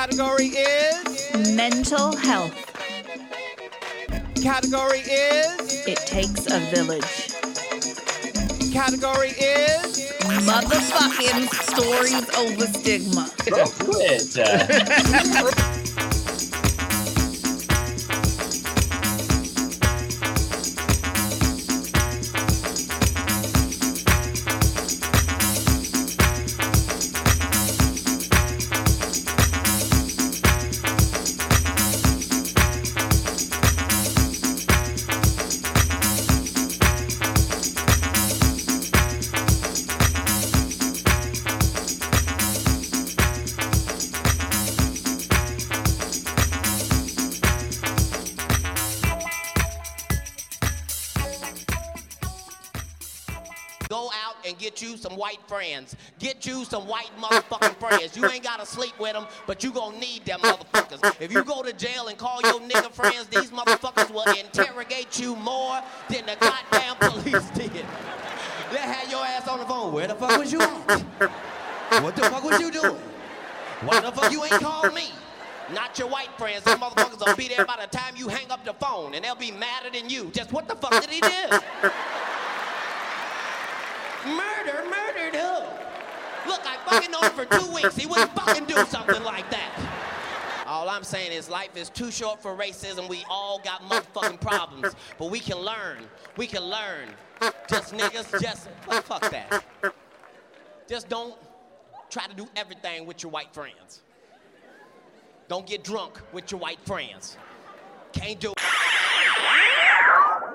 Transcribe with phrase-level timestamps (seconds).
[0.00, 2.54] Category is Mental health.
[4.42, 7.34] Category is It takes a village.
[8.72, 10.10] Category is
[10.48, 13.30] Motherfucking stories over stigma.
[13.46, 15.56] Bro, quit.
[55.20, 55.94] white friends.
[56.18, 58.16] Get you some white motherfucking friends.
[58.16, 61.20] You ain't gotta sleep with them, but you gonna need them motherfuckers.
[61.20, 65.36] If you go to jail and call your nigga friends, these motherfuckers will interrogate you
[65.36, 67.84] more than the goddamn police did.
[68.72, 69.92] They had your ass on the phone.
[69.92, 71.02] Where the fuck was you at?
[72.02, 72.96] What the fuck was you doing?
[73.82, 75.10] Why the fuck you ain't called me?
[75.74, 76.64] Not your white friends.
[76.64, 79.34] Those motherfuckers will be there by the time you hang up the phone, and they'll
[79.34, 80.30] be madder than you.
[80.32, 81.58] Just what the fuck did he do?
[84.26, 86.50] Murder, murdered who?
[86.50, 87.96] Look, I fucking known him for two weeks.
[87.96, 90.64] He wouldn't fucking do something like that.
[90.66, 93.08] All I'm saying is life is too short for racism.
[93.08, 94.94] We all got motherfucking problems.
[95.18, 95.98] But we can learn.
[96.36, 97.08] We can learn.
[97.68, 99.64] Just niggas, just well, fuck that.
[100.88, 101.34] Just don't
[102.10, 104.02] try to do everything with your white friends.
[105.48, 107.36] Don't get drunk with your white friends.
[108.12, 108.56] Can't do it.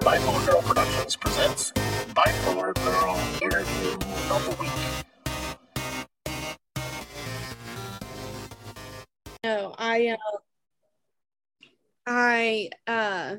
[0.01, 1.71] Bipolar Girl Productions presents
[2.13, 3.91] Bipolar Girl Interview
[4.29, 4.71] of the Week.
[9.43, 10.37] No, I uh,
[12.05, 13.35] I uh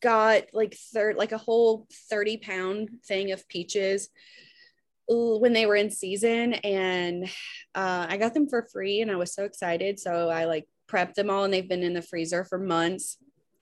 [0.00, 4.08] got like third like a whole 30 pound thing of peaches
[5.06, 7.24] when they were in season and
[7.74, 11.14] uh I got them for free and I was so excited so I like prepped
[11.14, 13.16] them all and they've been in the freezer for months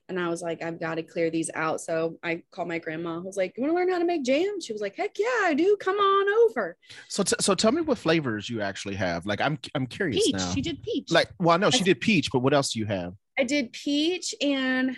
[0.09, 3.17] and I was like I've got to clear these out so I called my grandma
[3.17, 5.17] I was like you want to learn how to make jam she was like heck
[5.19, 8.95] yeah I do come on over So, t- so tell me what flavors you actually
[8.95, 9.25] have.
[9.25, 10.51] Like, I'm I'm curious peach now.
[10.53, 13.13] she did peach Like, well, no, she did peach, but what else do you have?
[13.37, 14.95] I did peach and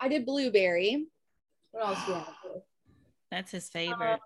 [0.00, 1.06] I did blueberry.
[1.72, 2.62] What else do I have?
[3.30, 4.20] That's his favorite.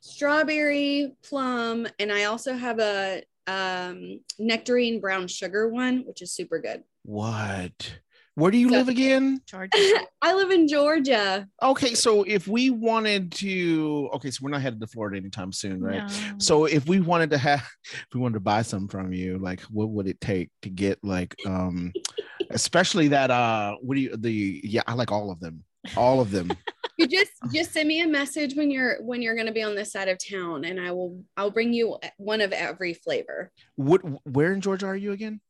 [0.00, 6.58] Strawberry, plum, and I also have a um, nectarine brown sugar one, which is super
[6.58, 6.82] good.
[7.04, 7.98] What?
[8.40, 9.40] Where do you So- live again?
[9.46, 9.70] Georgia.
[10.22, 11.46] I live in Georgia.
[11.62, 15.80] Okay, so if we wanted to, okay, so we're not headed to Florida anytime soon,
[15.82, 16.08] right?
[16.08, 16.34] No.
[16.38, 19.60] So if we wanted to have, if we wanted to buy some from you, like,
[19.62, 21.92] what would it take to get like, um,
[22.50, 25.62] especially that, uh, what do you, the, yeah, I like all of them,
[25.96, 26.50] all of them.
[26.98, 29.74] You just just send me a message when you're when you're going to be on
[29.74, 33.50] this side of town, and I will I'll bring you one of every flavor.
[33.76, 35.40] what, where in Georgia are you again?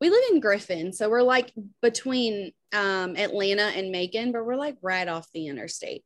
[0.00, 4.76] We live in Griffin, so we're like between um, Atlanta and Macon, but we're like
[4.80, 6.04] right off the interstate.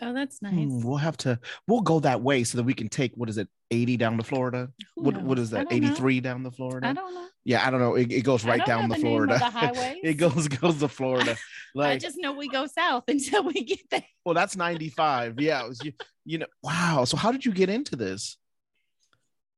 [0.00, 0.54] oh, that's nice.
[0.54, 3.36] Hmm, we'll have to, we'll go that way so that we can take, what is
[3.36, 4.70] it, 80 down to Florida?
[4.96, 5.44] Who What, what knows?
[5.46, 5.88] is that, don't know.
[5.88, 6.86] 83 down to Florida?
[6.88, 7.26] I don't know.
[7.44, 7.94] Yeah, I don't know.
[7.96, 9.38] It, it goes I right don't down know to the name of Florida.
[9.38, 9.98] the highways.
[10.02, 11.36] it goes goes to Florida.
[11.74, 14.04] Like, I just know we go south until we get there.
[14.24, 15.38] well, that's 95.
[15.40, 15.92] Yeah, it was you,
[16.24, 16.46] you know.
[16.64, 17.04] Wow.
[17.04, 18.36] So how did you get into this?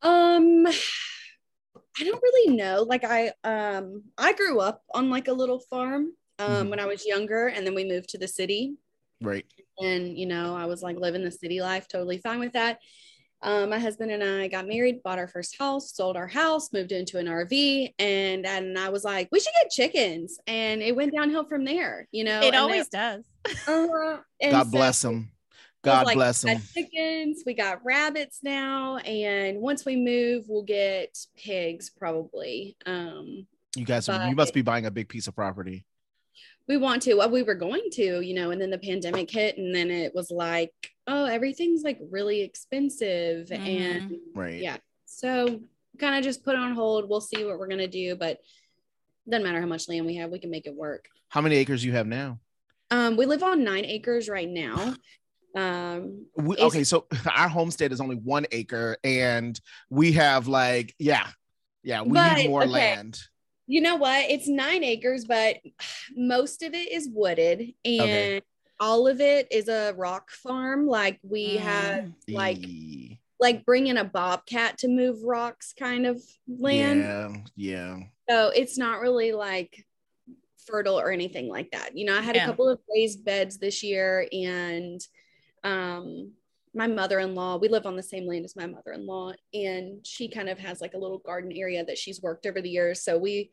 [0.02, 0.66] Um
[2.00, 2.82] I don't really know.
[2.88, 6.70] Like I um I grew up on like a little farm um Mhm.
[6.70, 8.74] when I was younger and then we moved to the city
[9.20, 9.44] Right.
[9.78, 12.78] and you know, I was like living the city life, totally fine with that.
[13.44, 16.92] Um, my husband and I got married, bought our first house, sold our house, moved
[16.92, 21.12] into an RV, and and I was like, we should get chickens, and it went
[21.12, 22.06] downhill from there.
[22.12, 23.24] You know, It and always does.
[23.66, 25.31] And God so- bless him.
[25.84, 26.58] I was God like, bless we him.
[26.58, 32.76] got chickens, we got rabbits now, and once we move, we'll get pigs probably.
[32.86, 33.46] Um,
[33.76, 35.84] You guys, you must be buying a big piece of property.
[36.68, 39.58] we want to, well, we were going to, you know, and then the pandemic hit,
[39.58, 40.72] and then it was like,
[41.08, 44.60] oh, everything's like really expensive, and Right.
[44.62, 44.76] yeah,
[45.06, 45.60] so
[45.98, 47.08] kind of just put it on hold.
[47.08, 48.38] We'll see what we're gonna do, but
[49.28, 51.08] doesn't matter how much land we have, we can make it work.
[51.28, 52.38] How many acres you have now?
[52.90, 54.94] Um, we live on nine acres right now.
[55.54, 59.58] Um, We, okay, so our homestead is only one acre, and
[59.90, 61.28] we have like, yeah,
[61.82, 62.70] yeah, we But, need more okay.
[62.70, 63.20] land.
[63.66, 64.30] you know what?
[64.30, 65.56] It's nine acres, but
[66.16, 68.40] most of it is wooded, and Okay.
[68.80, 70.86] all of it is a rock farm.
[70.86, 77.02] Like we have like E- like bringing a bobcat to move rocks kind of land.
[77.02, 77.98] Yeah, yeah.
[78.30, 79.84] So it's not really like
[80.66, 81.96] fertile or anything like that.
[81.96, 82.44] You know, I had Yeah.
[82.44, 85.00] a couple of raised beds this year and
[85.64, 86.32] um
[86.74, 90.58] my mother-in-law, we live on the same land as my mother-in-law and she kind of
[90.58, 93.04] has like a little garden area that she's worked over the years.
[93.04, 93.50] So we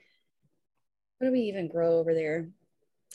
[1.18, 2.48] what do we even grow over there?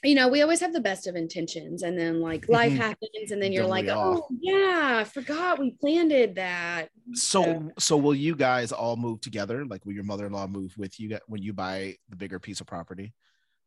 [0.02, 3.40] You know, we always have the best of intentions and then like life happens and
[3.40, 3.86] then you're Don't like?
[3.88, 9.64] "Oh, yeah, I forgot we planted that." So, so will you guys all move together?
[9.64, 13.14] Like, will your mother-in-law move with you when you buy the bigger piece of property?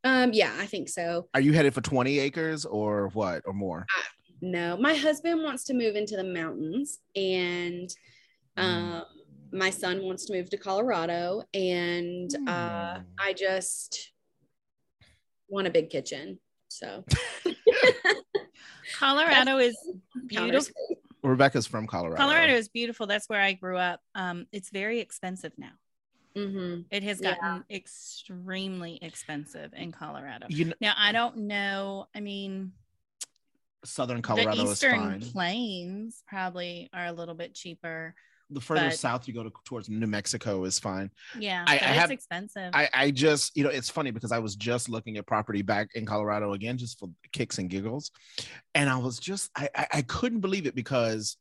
[0.04, 1.28] Um yeah, I think so.
[1.34, 3.88] Are you headed for 20 acres or what or more?
[4.42, 7.90] No, my husband wants to move into the mountains, and
[8.56, 9.04] um,
[9.52, 13.02] my son wants to move to Colorado, and uh, Hmm.
[13.20, 14.12] I just
[15.50, 16.40] want a big kitchen.
[16.68, 17.04] So
[18.98, 19.78] Colorado is
[20.28, 20.62] beautiful.
[20.62, 20.98] space.
[21.24, 22.22] Rebecca's from Colorado.
[22.22, 23.08] Colorado is beautiful.
[23.08, 24.02] That's where I grew up.
[24.16, 25.72] Um, it's very expensive now.
[26.36, 26.86] Mhm.
[26.92, 27.36] It has Yeah.
[27.36, 30.46] gotten extremely expensive in Colorado.
[30.50, 32.06] You know, Now I don't know.
[32.16, 32.74] I mean,
[33.88, 35.22] Southern Colorado the is Eastern fine.
[35.22, 38.14] Plains probably are a little bit cheaper.
[38.50, 41.12] the further but- south you go to, towards New Mexico is fine.
[41.38, 42.72] Yeah, I- I it's have- expensive.
[42.74, 45.90] I, I just, you know, it's funny because I was just looking at property back
[45.96, 48.12] in Colorado again, just for kicks and giggles.
[48.74, 51.36] And I was just, I, I, I couldn't believe it because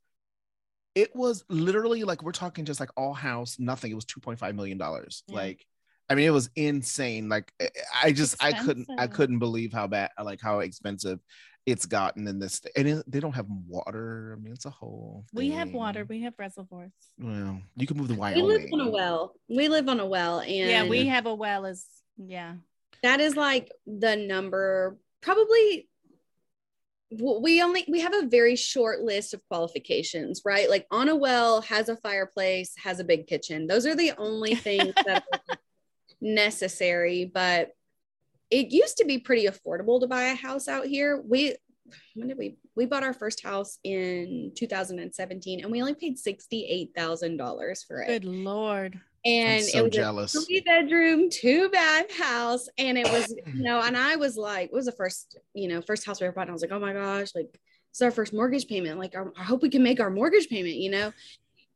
[0.96, 3.92] it was literally like, we're talking just like all house, nothing.
[3.92, 4.78] It was $2.5 million.
[4.81, 5.04] Yeah.
[5.28, 5.64] Like,
[6.08, 7.28] I mean, it was insane.
[7.28, 7.70] Like, I-
[8.02, 11.20] I just, I couldn't, I couldn't believe how bad, like how expensive
[11.66, 12.62] it's gotten in this.
[12.76, 14.36] And it, they don't have water.
[14.36, 15.24] I mean, it's a whole.
[15.32, 16.04] we have water.
[16.08, 16.92] We have reservoirs.
[17.18, 19.34] Well, you can move to We live on a well.
[19.48, 21.66] We live on a well, and yeah, we have a well.
[21.66, 21.84] As
[22.16, 22.54] yeah,
[23.02, 25.88] that is like the number probably
[27.10, 31.60] we only we have a very short list of qualifications right like on a well
[31.60, 35.56] has a fireplace has a big kitchen those are the only things that are
[36.20, 37.70] necessary but
[38.50, 41.54] it used to be pretty affordable to buy a house out here we
[42.14, 47.87] when did we we bought our first house in 2017 and we only paid $68000
[47.87, 49.00] for it good lord.
[49.25, 52.69] and I'm it so was a three bedroom, two bath house.
[52.78, 55.81] And it was, you know, and I was like, it was the first, you know,
[55.81, 56.42] first house we ever bought.
[56.42, 57.49] And I was like, oh my gosh, like
[57.90, 58.99] it's our first mortgage payment.
[58.99, 61.12] Like, I hope we can make our mortgage payment, you know?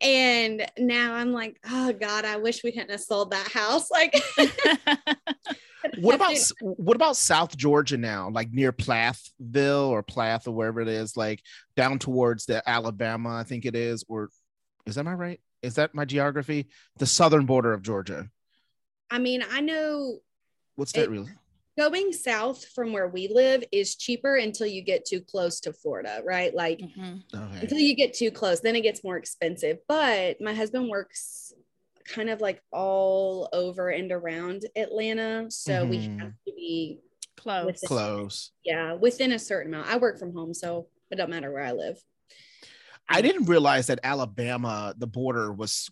[0.01, 3.89] And now I'm like, oh God, I wish we hadn't have sold that house.
[4.01, 4.23] Like,
[5.99, 10.89] what about what about South Georgia now, like near Plathville or Plath or wherever it
[10.89, 11.43] is, like
[11.77, 14.31] down towards the Alabama, I think it is, or
[14.87, 15.41] is that my right?
[15.63, 16.69] Is that my geography?
[16.99, 18.29] The southern border of Georgia.
[19.11, 20.19] I mean, I know
[20.77, 21.31] What's that It- really?
[21.79, 26.21] Going south from where we live is cheaper until you get too close to Florida,
[26.25, 26.55] right?
[26.55, 27.23] Like, Mhm.
[27.35, 27.61] Okay.
[27.61, 31.53] until you get too close then it gets more expensive but my husband works
[32.05, 36.19] kind of like all over and around atlanta so we Mhm.
[36.21, 37.01] have to be
[37.37, 37.65] Close.
[37.67, 38.51] With the- Close.
[38.65, 41.73] yeah within a certain amount i work from home so it don't matter where i
[41.73, 42.03] live
[43.13, 45.91] I didn't realize that Alabama, the border was.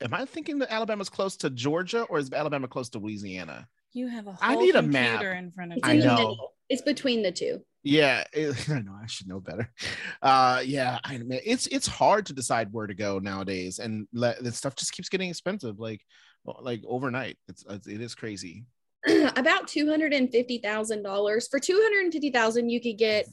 [0.00, 3.68] Am I thinking that Alabama's close to Georgia or is Alabama close to Louisiana?
[3.96, 5.38] You have a whole I need a computer map.
[5.42, 5.90] in front of it's you.
[5.92, 6.16] I in the know.
[6.16, 8.94] middle it's between the two Yeah, it, I know.
[9.02, 9.72] I should know better.
[10.20, 14.34] Uh, yeah, I mean, it's it's hard to decide where to go nowadays, and le-
[14.40, 16.02] the stuff just keeps getting expensive, like
[16.44, 17.38] like overnight.
[17.48, 18.64] It's it's- it is crazy.
[19.36, 23.26] about $250000 for 250000 you could get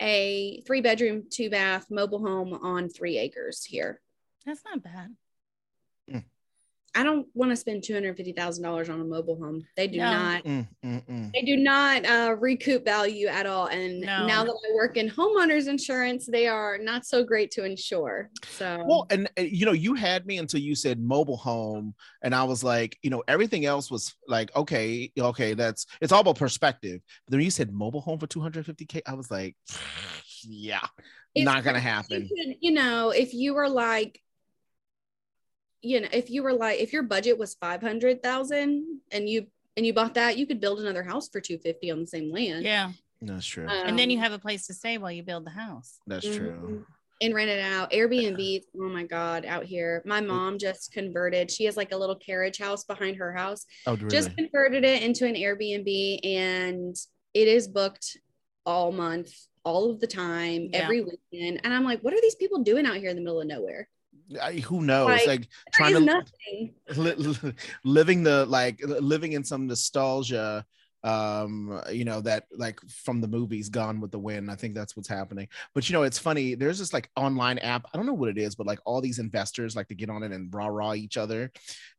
[0.00, 4.00] a three bedroom two bath mobile home on three acres here
[4.44, 5.14] That's not bad.
[6.94, 10.10] I don't want to spend $250000 on a mobile home they do No.
[10.10, 11.32] not Mm, mm, mm.
[11.32, 13.66] they do not uh, recoup value at all.
[13.68, 14.26] And No.
[14.26, 18.28] now that I work in homeowners insurance, they are not so great to insure.
[18.48, 22.34] So Well, and uh, you know, you had me until you said mobile home, and
[22.34, 26.36] I was like, you know, everything else was like, okay, okay, that's it's all about
[26.38, 27.00] perspective.
[27.26, 29.56] But then you said mobile home for 250k, I was like,
[30.42, 30.80] yeah,
[31.34, 32.28] It's not gonna you happen.
[32.28, 34.20] could- you know, if you were like,
[35.82, 39.46] you know, if you were like, if your budget was five hundred thousand and you
[39.76, 42.30] and you bought that, you could build another house for two fifty on the same
[42.32, 42.64] land.
[42.64, 42.92] Yeah.
[43.24, 43.68] That's true.
[43.68, 45.98] and then you Um, have a place to stay while you build the house.
[46.06, 46.36] That's Mhm.
[46.36, 46.86] true.
[47.20, 47.92] and rent it out.
[47.92, 50.02] Airbnb, oh my God, out here.
[50.04, 51.52] My mom just converted.
[51.52, 53.64] She has like a little carriage house behind her house.
[53.86, 54.08] Oh, really?
[54.08, 56.96] Just converted it into an Airbnb and
[57.32, 58.16] it is booked
[58.66, 59.32] all month,
[59.64, 60.78] all of the time, Yeah.
[60.82, 61.60] every weekend.
[61.62, 63.88] And I'm like, what are these people doing out here in the middle of nowhere?
[64.40, 65.26] I, who knows?
[65.26, 66.74] Like, Like, trying to nothing.
[66.96, 70.64] li- li- living the like living in some nostalgia
[71.04, 74.96] um you know that like from the movies gone with the wind i think that's
[74.96, 75.48] what's happening.
[75.74, 78.38] But you know it's funny there's this like online app i don't know what it
[78.38, 81.16] is but like all these investors like to get on it and rah rah each
[81.16, 81.50] other.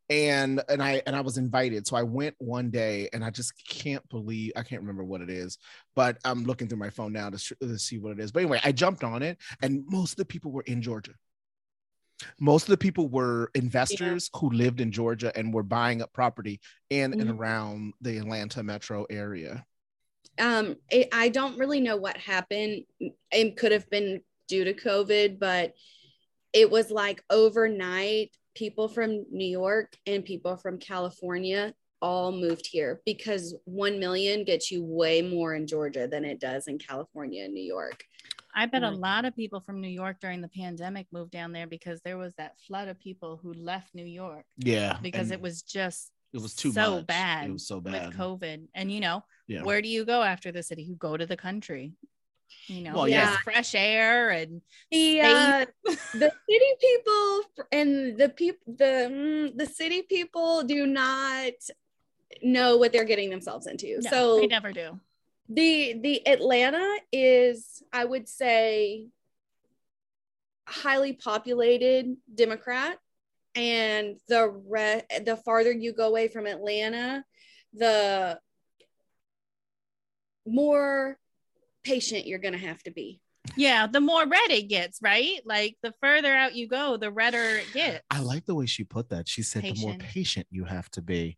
[0.10, 1.86] And and i and i was invited.
[1.86, 5.30] So i went one day and i just can't believe i can't remember what it
[5.30, 5.58] is
[5.96, 8.32] but i'm looking through my phone now to, to see what it is.
[8.32, 11.14] But anyway i jumped on it and most of the people were in georgia
[12.40, 16.60] most of the people were investors who lived in Georgia and were buying up property
[16.90, 17.38] in and Mhm.
[17.38, 19.66] around the Atlanta metro area.
[20.40, 22.84] um it, i don't really know what happened
[23.32, 25.74] it could have been due to covid but
[26.54, 33.00] it was like overnight people from new york and people from california all moved here
[33.06, 37.54] because 1 million gets you way more in georgia than it does in california and
[37.54, 38.04] new york
[38.56, 41.68] I bet a lot of people from New York during the pandemic moved down there
[41.68, 45.62] because there was that flood of people who left New York Yeah, because it was
[45.64, 47.08] just it was too so much.
[47.08, 48.08] bad It was so bad.
[48.08, 48.68] with COVID.
[48.74, 49.64] And you know, Yeah.
[49.64, 50.84] where do you go after the city?
[50.84, 51.94] You go to the country.
[52.68, 53.38] You know, Well, there's yeah.
[53.44, 55.66] fresh air and the uh,
[56.14, 61.54] the city people and the people the mm, the city people do not
[62.42, 65.00] know what they're getting themselves into no, so they never do.
[65.50, 69.08] The the atlanta is i would say
[70.66, 72.98] highly populated democrat
[73.56, 77.24] and the re- the farther you go away from atlanta
[77.74, 78.40] the
[80.46, 81.18] more
[81.84, 83.20] patient you're going to have to be
[83.58, 85.40] Yeah, the more red it gets, right?
[85.46, 88.04] Like the further out you go, the redder it gets.
[88.10, 89.28] I like the way she put that.
[89.28, 90.02] She said the more Patient.
[90.02, 91.38] patient you have to be.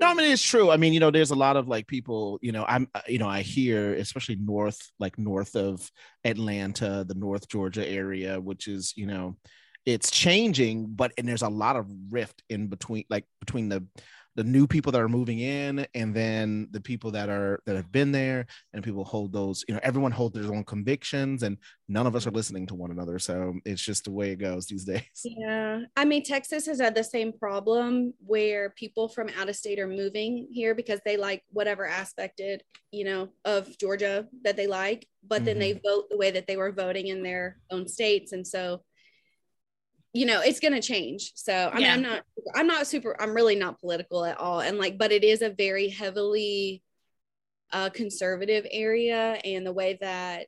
[0.00, 0.70] No, I mean it's true.
[0.70, 3.18] I mean, you know, there's a lot of like people, you know, I'm uh, you
[3.18, 5.90] know, I hear especially north, like north of
[6.24, 9.36] Atlanta, the North Georgia area, which is, you know,
[9.84, 13.84] it's changing, but and there's a lot of rift in between like between the
[14.38, 17.90] the new people that are moving in and then the people that are that have
[17.90, 22.06] been there and people hold those you know everyone holds their own convictions and none
[22.06, 24.84] of us are listening to one another so it's just the way it goes these
[24.84, 25.02] days
[25.48, 25.80] Yeah.
[25.96, 29.88] I mean, Texas has had the same problem where people from out of state are
[29.88, 35.44] moving here because they like whatever aspected, you know, of Georgia that they like, but
[35.44, 35.88] then they mm-hmm.
[35.88, 38.32] vote the way that they were voting in their own states.
[38.32, 38.82] And so,
[40.12, 41.32] you know, it's going to change.
[41.34, 41.94] So, I mean, Yeah.
[41.94, 42.22] I'm not,
[42.54, 44.60] I'm not super, I'm really not political at all.
[44.60, 46.82] And like, but it is a very heavily
[47.72, 49.38] uh, conservative area.
[49.44, 50.46] And the way that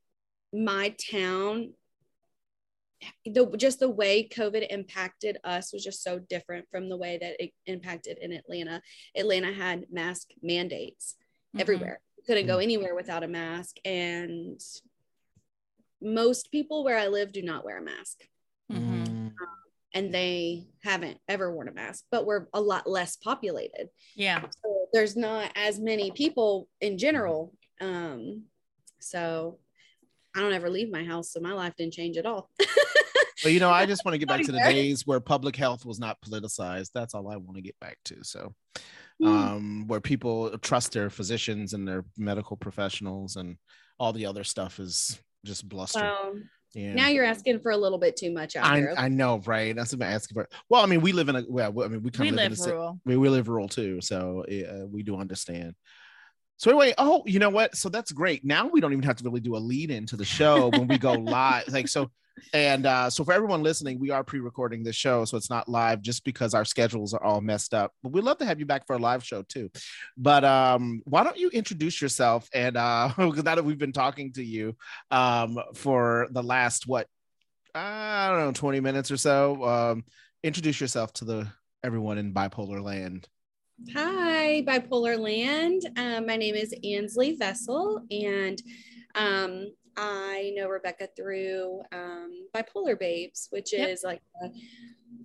[0.52, 1.74] my town
[3.24, 7.42] the just the way COVID impacted us was just so different from the way that
[7.42, 8.82] it impacted in Atlanta.
[9.16, 11.16] Atlanta had mask mandates
[11.56, 11.60] Mhm.
[11.62, 12.00] everywhere.
[12.18, 14.60] You couldn't go anywhere without a mask, and
[16.02, 18.28] most people where I live do not wear a mask,
[18.70, 19.09] Mhm.
[19.30, 19.46] Mm.
[19.94, 22.04] and they haven't ever worn a mask.
[22.10, 24.42] But we're a lot less populated, Yeah.
[24.62, 27.52] so there's not as many people in general.
[27.80, 28.44] Um,
[29.00, 29.58] so
[30.36, 32.50] I don't ever leave my house, so my life didn't change at all.
[33.42, 35.84] But you know, I just want to get back to the days where public health
[35.86, 36.90] was not politicized.
[36.92, 38.22] That's all I want to get back to.
[38.22, 38.54] So,
[39.18, 39.26] Hmm.
[39.26, 43.56] um, where people trust their physicians and their medical professionals, and
[43.98, 46.00] all the other stuff is just bluster.
[46.00, 46.38] So
[46.74, 46.94] yeah.
[46.94, 48.94] now you're asking for a little bit too much out I, here.
[48.96, 49.74] I know, right?
[49.74, 50.48] That's what I'm asking for.
[50.68, 51.82] Well, I mean, we live in a well.
[51.82, 53.00] I mean, we kind of live, in live a rural.
[53.04, 55.74] we, we live rural too, so uh, we do understand.
[56.60, 57.74] So anyway, oh, you know what?
[57.74, 58.44] So that's great.
[58.44, 60.98] Now we don't even have to really do a lead into the show when we
[60.98, 61.68] go live.
[61.68, 62.10] Like so,
[62.52, 66.02] and uh, so for everyone listening, we are pre-recording this show, so it's not live
[66.02, 67.92] just because our schedules are all messed up.
[68.02, 69.70] But we'd love to have you back for a live show too.
[70.16, 72.48] But um, why don't you introduce yourself?
[72.54, 74.76] And uh, now that we've been talking to you
[75.10, 77.06] um, for the last what
[77.74, 79.64] I don't know, 20 minutes or so.
[79.64, 80.04] Um,
[80.42, 81.48] introduce yourself to the
[81.84, 83.28] everyone in bipolar land.
[83.94, 85.82] Hi, Bipolar Land.
[85.96, 88.60] Um, my name is Ansley Vessel, and
[89.14, 93.88] um, I know Rebecca through um, Bipolar Babes, which Yep.
[93.88, 94.50] is like a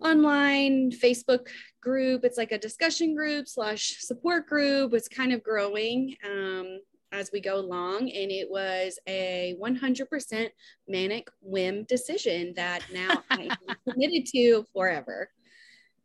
[0.01, 1.48] online Facebook
[1.81, 2.24] group.
[2.24, 4.93] It's like a discussion group slash support group.
[4.93, 6.79] It's kind of growing um,
[7.12, 10.50] as we go along, and it was a 100%
[10.88, 15.29] manic whim decision that now I am committed to forever.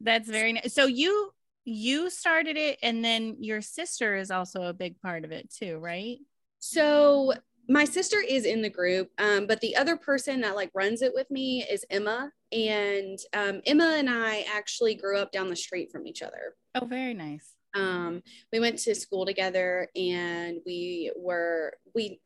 [0.01, 0.73] That's very nice.
[0.73, 1.33] So you
[1.65, 5.79] you started it and then your sister is also a big part of it too,
[5.79, 6.19] right?
[6.59, 7.35] So
[7.71, 11.13] my sister is in the group, um, but the other person that like runs it
[11.15, 15.93] with me is Emma, and um, Emma and I actually grew up down the street
[15.93, 16.57] from each other.
[16.75, 17.55] Oh, very nice.
[17.73, 18.23] Um,
[18.53, 22.21] we went to school together, and we were we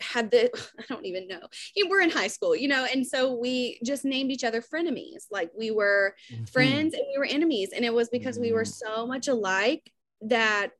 [0.00, 1.40] had the I don't even know.
[1.74, 4.60] You know, we're in high school, you know, and so we just named each other
[4.60, 5.24] frenemies.
[5.30, 6.44] Like we were Mm-hmm.
[6.44, 9.90] friends and we were enemies, and it was because we were so much alike
[10.20, 10.72] that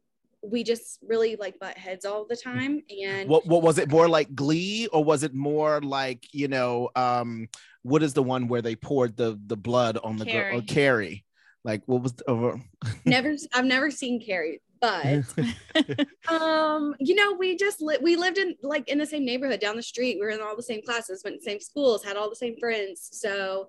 [0.42, 2.82] we just really like butt heads all the time.
[3.04, 6.90] And What what was it more like Glee or was it more like you know
[6.96, 7.48] um
[7.82, 10.56] what is the one where they poured the the blood on the girl Carrie.
[10.56, 11.24] oh, Carrie?
[11.64, 12.56] Like what was the, uh,
[13.04, 15.24] never I've never seen Carrie, but
[16.28, 19.76] um, you know, we just li- we lived in like in the same neighborhood down
[19.76, 20.16] the street.
[20.18, 22.36] We were in all the same classes, went to the same schools, had all the
[22.36, 23.08] same friends.
[23.12, 23.68] So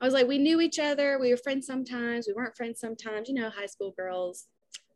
[0.00, 1.18] I was like, we knew each other.
[1.18, 2.26] We were friends sometimes.
[2.26, 3.28] We weren't friends sometimes.
[3.28, 4.46] You know, high school girls.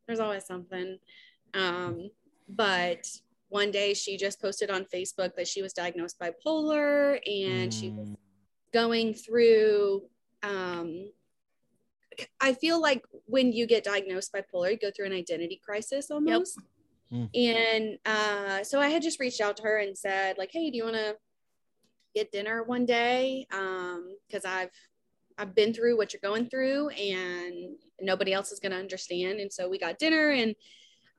[0.06, 0.98] There's always something.
[1.54, 2.10] Um,
[2.48, 3.06] but
[3.48, 8.08] one day she just posted on Facebook that she was diagnosed bipolar and she was
[8.08, 8.16] Mm.
[8.72, 10.08] going through
[10.42, 11.10] um
[12.40, 16.58] I feel like when you get diagnosed bipolar, you go through an identity crisis almost.
[17.12, 17.28] Mm.
[17.36, 20.78] And uh, so I had just reached out to her and said, like, hey, do
[20.78, 21.16] you want to
[22.14, 23.46] get dinner one day?
[23.52, 24.70] Um, because I've
[25.38, 29.40] I've been through what you're going through, and nobody else is gonna understand.
[29.40, 30.54] And so we got dinner, and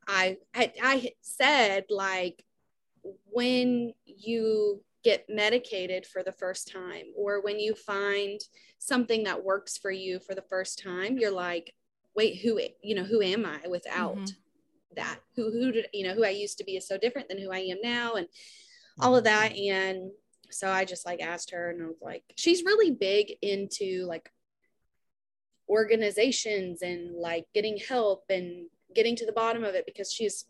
[0.08, 2.44] I I, I said like
[3.26, 8.40] when you get medicated for the first time or when you find
[8.80, 11.74] something that works for you for the first time you're like
[12.16, 14.36] wait who you know who am i without Mhm.
[14.96, 17.38] that who who did you know who i used to be is so different than
[17.38, 18.28] who i am now and
[19.00, 20.12] all of that and
[20.50, 24.32] so i just like asked her and i was like she's really big into like
[25.70, 30.46] organizations and like getting help and getting to the bottom of it because she's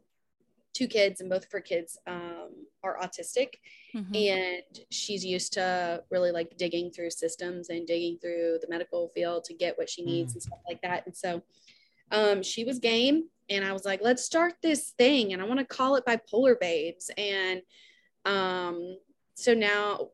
[0.74, 2.50] two kids and both of her kids um,
[2.84, 3.56] are autistic.
[3.96, 4.16] Mhm.
[4.16, 9.44] and she's used to really like digging through systems and digging through the medical field
[9.46, 11.06] to get what she needs and stuff like that.
[11.08, 11.42] And so
[12.12, 15.34] um, she was game and i was like let's start this thing.
[15.34, 17.10] And i want to call it bipolar babes.
[17.18, 17.62] And
[18.26, 18.98] um,
[19.38, 20.10] so now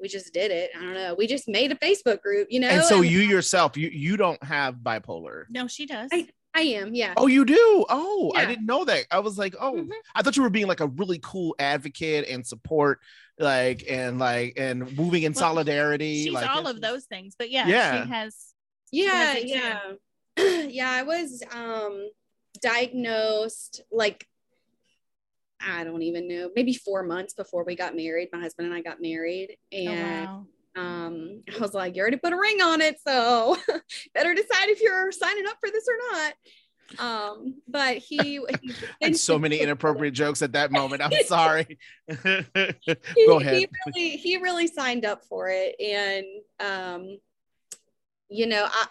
[0.00, 2.68] we just did it i don't know we just made a facebook group you know
[2.68, 5.44] and so you yourself you you don't have bipolar.
[5.48, 6.10] No, she does.
[6.12, 7.84] I- i am yeah Oh, you do?
[7.90, 9.04] Oh, I didn't know that.
[9.10, 9.90] I was like, oh, Mhm.
[10.14, 13.00] I thought you were being like a really cool advocate and support,
[13.38, 16.24] like and like and moving in Well, solidarity.
[16.24, 18.02] She's like all of those things, but yeah, Yeah.
[18.04, 18.54] she has.
[18.90, 19.80] yeah has yeah
[20.68, 22.08] yeah i was um
[22.62, 24.26] diagnosed like
[25.60, 28.80] i don't even know maybe four months before we got married my husband and i
[28.80, 30.46] got married Oh, and wow.
[30.76, 33.56] um i was like you already put a ring on it so
[34.14, 36.34] better decide if you're signing up for this or not
[37.00, 41.02] um but he, he and so many inappropriate jokes at that moment.
[41.02, 41.78] I'm sorry.
[42.08, 43.56] he, Go ahead.
[43.56, 46.24] he really he really signed up for it and
[46.60, 47.18] um
[48.28, 48.86] you know I,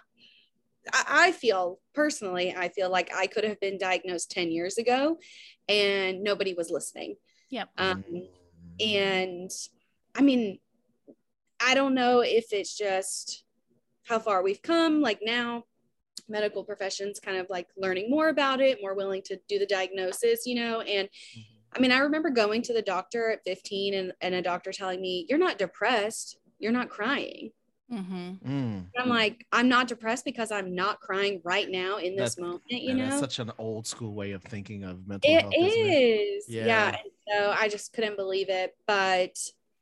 [0.94, 5.18] I i feel personally i feel like i could have been diagnosed 10 years ago
[5.68, 7.16] and nobody was listening.
[7.50, 7.70] Yep.
[7.78, 8.04] um
[8.80, 9.52] and
[10.16, 10.60] i mean
[11.64, 13.46] i don't know if it's just
[14.08, 15.02] how far we've come.
[15.02, 15.64] Like now
[16.28, 20.46] medical professions kind of like learning more about it more willing to do the diagnosis
[20.46, 20.82] you know?
[20.82, 21.08] And
[21.76, 25.02] I mean, I remember going to the doctor at 15 and, and a doctor telling
[25.02, 27.52] me, You're not depressed, you're not crying.
[27.92, 28.42] Mhm.
[28.42, 28.44] Mm.
[28.44, 32.42] And I'm like, I'm not depressed because I'm not crying right now in this That-
[32.42, 33.22] moment, you Man, that's know?
[33.22, 35.54] such an old school way of thinking of mental It health.
[35.56, 35.92] isn't it?
[35.92, 36.46] is.
[36.50, 36.66] Yeah.
[36.66, 36.98] Yeah.
[37.28, 38.76] So I just couldn't believe it.
[38.88, 39.38] But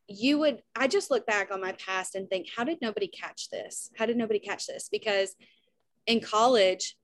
[0.10, 3.50] you would, I just look back on my past and think, How did nobody catch
[3.50, 3.89] this?
[3.98, 4.89] How did nobody catch this?
[4.89, 5.36] Because
[6.06, 6.98] in college,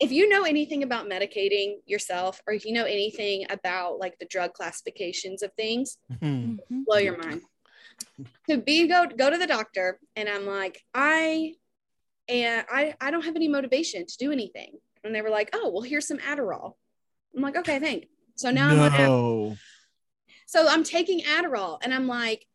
[0.00, 4.26] if you know anything about medicating yourself or if you know anything about like the
[4.26, 6.58] drug classifications of things, Mhm.
[6.70, 6.84] Mhm.
[6.84, 7.42] blow your mind.
[8.48, 11.54] To be go go to the doctor and I'm like, I
[12.28, 14.74] and I I don't have any motivation to do anything.
[15.04, 16.74] And they were like, oh well, here's some Adderall.
[17.34, 18.92] I'm like, okay, thank So now I'm on
[20.46, 22.46] So I'm taking Adderall and I'm like,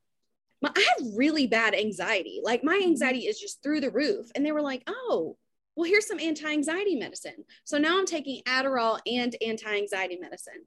[0.62, 2.42] my, I have really bad anxiety.
[2.44, 2.90] Like my mm-hmm.
[2.90, 4.28] anxiety is just through the roof.
[4.36, 5.38] And they were like, oh,
[5.76, 7.46] well, here's some anti anxiety medicine.
[7.64, 10.66] So now I'm taking Adderall and anti anxiety medicine.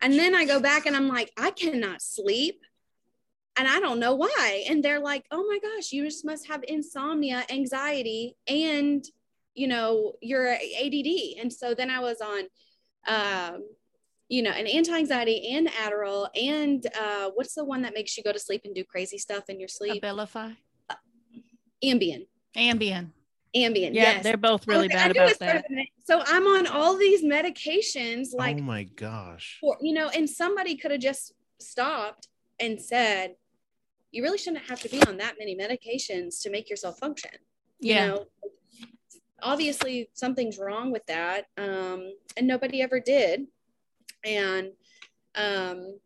[0.00, 2.60] And then I go back and I'm like, I cannot sleep.
[3.58, 4.64] And I don't know why.
[4.68, 9.04] And they're like, oh my gosh, you just must have insomnia, anxiety, and,
[9.54, 11.40] you know, your ADD.
[11.40, 12.44] And so then I was on,
[13.08, 13.62] um,
[14.28, 18.32] you know, an anti-anxiety and Adderall and uh, what's the one that makes you go
[18.32, 20.02] to sleep and do crazy stuff in your sleep?
[20.02, 20.56] Abilify.
[21.82, 22.26] Ambien.
[22.56, 23.10] Ambien.
[23.56, 23.94] Ambien.
[23.94, 24.22] Yeah, yes.
[24.22, 25.64] they're both really Okay, bad about that.
[25.68, 25.86] with.
[26.04, 29.58] So I'm on all these medications, like, oh my gosh.
[29.60, 32.28] for, you know, and somebody could have just stopped
[32.60, 33.34] and said,
[34.10, 37.30] you really shouldn't have to be on that many medications to make yourself function.
[37.80, 38.06] You Yeah.
[38.08, 38.26] know,
[39.42, 41.46] obviously something's wrong with that.
[41.56, 43.46] Um, and nobody ever did.
[44.24, 44.72] And
[45.34, 45.98] um,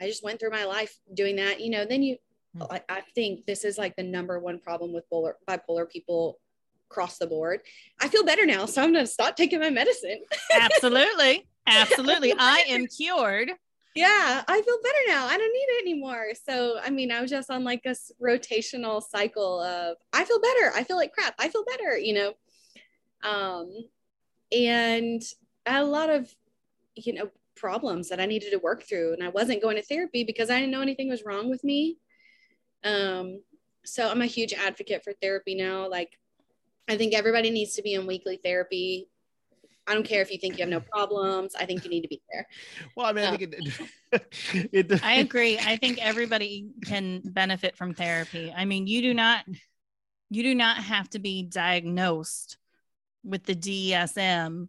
[0.00, 1.60] I just went through my life doing that.
[1.60, 2.16] You know, then you,
[2.56, 2.62] Hmm.
[2.70, 6.40] I, I think this is like the number one problem with bipolar, bipolar people
[6.90, 7.60] across the board.
[8.00, 10.22] I feel better now, so I'm gonna stop taking my medicine.
[10.58, 11.46] Absolutely.
[11.66, 12.32] Absolutely.
[12.38, 13.50] I am cured.
[13.94, 15.26] Yeah, I feel better now.
[15.26, 16.26] I don't need it anymore.
[16.44, 20.40] So, I mean, I was just on like a s- rotational cycle of I feel
[20.40, 20.72] better.
[20.74, 21.34] I feel like crap.
[21.38, 22.32] I feel better, you know.
[23.28, 23.70] Um,
[24.52, 25.22] and
[25.66, 26.32] a lot of,
[26.94, 30.24] you know, problems that I needed to work through, and I wasn't going to therapy
[30.24, 31.98] because I didn't know anything was wrong with me.
[32.84, 33.42] Um,
[33.84, 35.88] so I'm a huge advocate for therapy now.
[35.88, 36.18] Like,
[36.88, 39.08] I think everybody needs to be in weekly therapy.
[39.88, 41.54] I don't care if you think you have no problems.
[41.54, 42.46] I think you need to be there.
[42.94, 43.54] Well, I mean, I Uh, think
[44.12, 44.68] it.
[44.90, 45.58] it I agree.
[45.58, 48.52] I think everybody can benefit from therapy.
[48.54, 49.44] I mean, you do not
[50.30, 52.58] you do not have to be diagnosed
[53.24, 54.68] with the DSM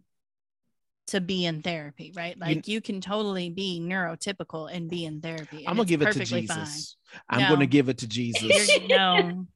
[1.08, 2.38] to be in therapy, right?
[2.38, 5.64] Like you, can totally be neurotypical and be in therapy.
[5.66, 6.96] I'm gonna give it to perfectly Jesus.
[7.28, 7.48] I'm No.
[7.48, 9.46] gonna give it to Jesus, no,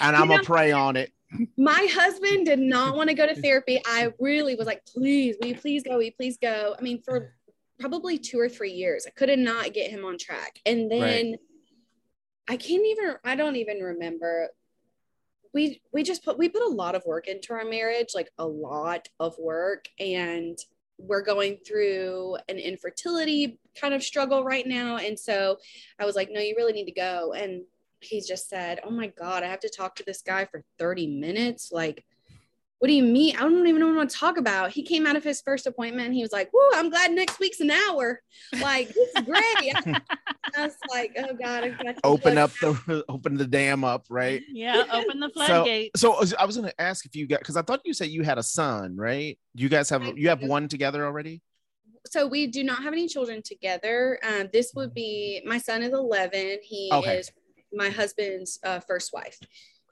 [0.00, 1.12] and I'm gonna pray on it.
[1.56, 3.80] My husband did not want to go to therapy.
[3.86, 5.96] I really was like, please, will you please go?
[5.96, 6.74] Will you please go?
[6.78, 7.34] I mean, for
[7.78, 10.60] probably two or three years, I could not get him on track.
[10.64, 11.36] And then
[12.48, 14.50] I can't even, I don't even remember.
[15.52, 18.46] We we just put we put a lot of work into our marriage, like a
[18.46, 19.86] lot of work.
[20.00, 20.58] And
[20.98, 24.96] we're going through an infertility kind of struggle right now.
[24.96, 25.58] And so
[25.98, 27.32] I was like, no, you really need to go.
[27.32, 27.62] And
[28.04, 31.06] he just said, Oh my God, I have to talk to this guy for 30
[31.06, 31.70] minutes.
[31.72, 32.04] Like,
[32.80, 33.36] what do you mean?
[33.36, 34.70] I don't even know what want to talk about.
[34.70, 37.38] He came out of his first appointment and he was like, Whoa, I'm glad next
[37.40, 38.20] week's an hour.
[38.60, 39.74] Like, this is great.
[40.56, 42.50] I was like, Oh God, I've got to Open look- up
[42.86, 44.42] the open the dam up, right?
[44.52, 46.00] yeah, open the So, floodgates.
[46.00, 48.38] so I was- gonna ask if you got because I thought you said you had
[48.38, 49.38] a son, right?
[49.54, 51.40] You guys have you have one together already?
[52.06, 54.18] So we do not have any children together.
[54.22, 56.58] Um, this would be my son is 11.
[56.62, 57.16] He Okay.
[57.16, 57.32] is
[57.76, 59.38] my husband's uh, first wife.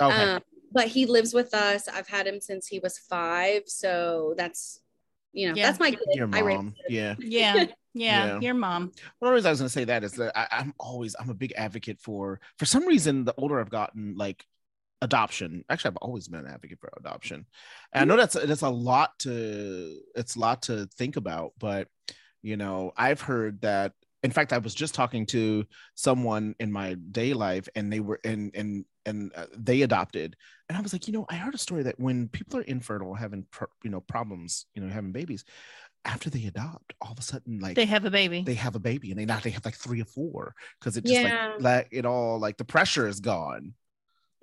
[0.01, 0.41] Okay, Um,
[0.73, 1.89] but he lives with us.
[1.89, 3.63] I've had him since he was five.
[3.67, 4.81] So that's,
[5.33, 5.67] you know, Yeah.
[5.67, 6.01] that's my kid.
[6.15, 7.15] your I raised mom, yeah.
[7.19, 8.41] yeah, yeah, Yeah.
[8.41, 8.93] your mom.
[9.19, 11.31] One of the reasons I was gonna say that is that I, I'm always I'm
[11.31, 14.45] a big advocate for for some reason the older I've gotten, like
[15.03, 15.65] adoption.
[15.69, 17.47] Actually, I've always been an advocate for adoption.
[17.93, 21.89] And I know that's that's a lot to it's a lot to think about, but
[22.43, 23.93] you know, I've heard that.
[24.23, 28.21] In fact, I was just talking to someone in my day life, and they were
[28.25, 30.37] and and and uh, they adopted,
[30.69, 33.15] and I was like, you know, I heard a story that when people are infertile,
[33.15, 35.45] having pro- you know problems, you know, having babies,
[36.05, 38.43] after they adopt, all of a sudden, like They have a baby.
[38.43, 41.05] they have a baby and they not they have like three or four because it
[41.05, 41.25] just Yeah.
[41.57, 43.75] like let it all like the pressure is gone.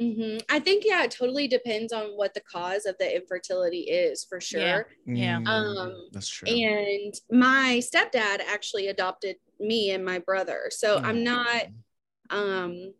[0.01, 0.41] Mhm.
[0.49, 4.39] I think, yeah, it totally depends on what the cause of the infertility is for
[4.39, 4.87] sure.
[5.05, 5.39] Yeah.
[5.39, 6.49] Mm, Um, that's true.
[6.49, 10.69] And my stepdad actually adopted me and my brother.
[10.71, 11.63] So I'm not
[12.29, 12.93] um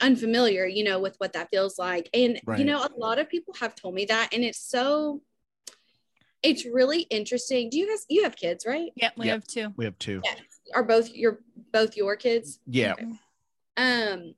[0.00, 2.08] unfamiliar, you know, with what that feels like.
[2.14, 2.58] And Right.
[2.58, 5.22] you know, a lot of people have told me that and it's so
[6.42, 7.68] it's really interesting.
[7.68, 8.90] Do you guys you have kids, right?
[8.96, 9.32] yeah, we Yeah.
[9.32, 9.74] have two.
[9.76, 10.22] we have two.
[10.24, 10.34] Yeah.
[10.74, 11.40] Are both your
[11.72, 12.60] both your kids?
[12.66, 12.94] Yeah.
[13.76, 14.34] um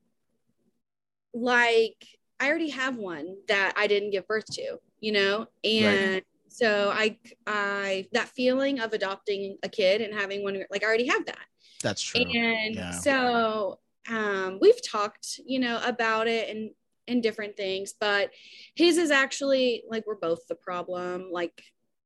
[1.35, 2.07] like
[2.41, 7.17] i already have one that i didn't give birth to you know and so i
[7.47, 11.47] i that feeling of adopting a kid and having one like i already have that
[11.83, 12.21] That's true.
[12.23, 12.91] and Yeah.
[12.91, 16.71] so um we've talked you know about it and
[17.09, 18.31] and different things but
[18.75, 21.62] his is actually like we're both the problem like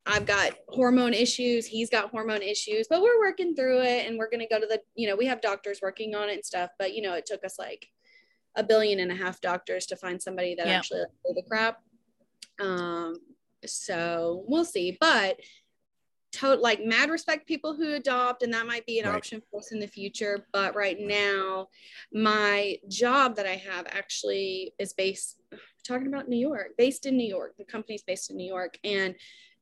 [0.09, 1.67] I've got hormone issues.
[1.67, 4.65] He's got hormone issues, but we're working through it and we're going to go to
[4.67, 7.27] the, you know, we have doctors working on it and stuff, but you know, it
[7.27, 7.89] took us like
[8.55, 10.75] a billion and a half doctors to find somebody that Yeah.
[10.77, 11.79] actually like, the crap.
[12.61, 13.17] Um,
[13.67, 15.41] so we'll see, but
[16.33, 19.15] to like mad respect people who adopt and that might be an Right.
[19.17, 20.47] option for us in the future.
[20.53, 21.69] But right now,
[22.13, 25.41] my job that I have actually is based
[25.85, 27.57] talking about New York, based in New York.
[27.57, 29.15] The company's based in New York and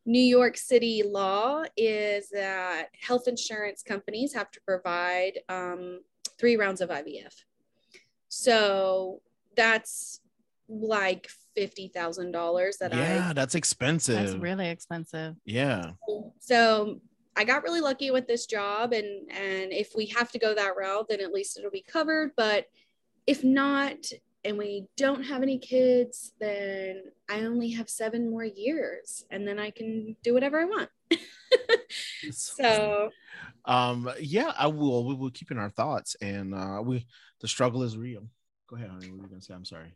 [0.06, 6.00] New York City law is that health insurance companies have to provide um,
[6.38, 7.34] three rounds of IVF.
[8.28, 9.22] So
[9.56, 10.20] that's
[10.68, 14.16] like fifty thousand dollars that I yeah, that's expensive.
[14.16, 15.36] That's really expensive.
[15.44, 15.92] yeah.
[16.38, 17.00] So
[17.36, 20.76] I got really lucky with this job, and and if we have to go that
[20.76, 22.32] route, then at least it'll be covered.
[22.36, 22.66] But
[23.26, 23.96] if not,
[24.44, 29.58] and we don't have any kids, then I only have seven more years, and then
[29.58, 30.90] I can do whatever I want.
[32.32, 33.10] so
[33.64, 37.06] um yeah, I will we will keep in our thoughts and uh we
[37.40, 38.28] the struggle is real.
[38.68, 39.08] Go ahead, honey.
[39.08, 39.54] What were you gonna say?
[39.54, 39.94] I'm sorry.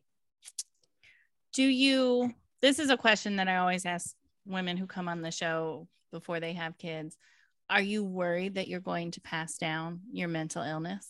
[1.52, 2.34] Do you?
[2.60, 4.14] This is a question that I always ask
[4.46, 7.16] women who come on the show before they have kids.
[7.70, 11.08] Are you worried that you're going to pass down your mental illness?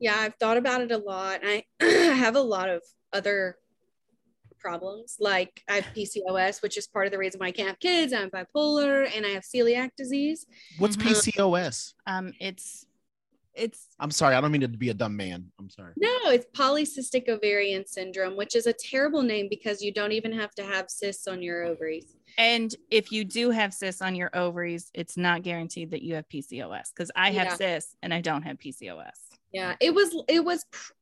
[0.00, 2.82] yeah i've thought about it a lot i have a lot of
[3.12, 3.56] other
[4.58, 5.16] problems.
[5.20, 8.12] Like I have PCOS, which is part of the reason why I can't have kids.
[8.14, 10.46] I'm bipolar and I have celiac disease.
[10.78, 11.02] What's Mhm.
[11.02, 11.92] PCOS?
[12.06, 12.86] Um, it's
[13.56, 15.50] it's I'm sorry, I don't mean to be a dumb man.
[15.58, 15.92] I'm sorry.
[15.96, 20.54] No, it's polycystic ovarian syndrome, which is a terrible name because you don't even have
[20.56, 22.16] to have cysts on your ovaries.
[22.38, 26.28] and if you do have cysts on your ovaries, it's not guaranteed that you have
[26.28, 27.54] PCOS because I have Yeah.
[27.56, 29.12] cysts and I don't have PCOS.
[29.52, 30.92] Yeah, it was it was pr-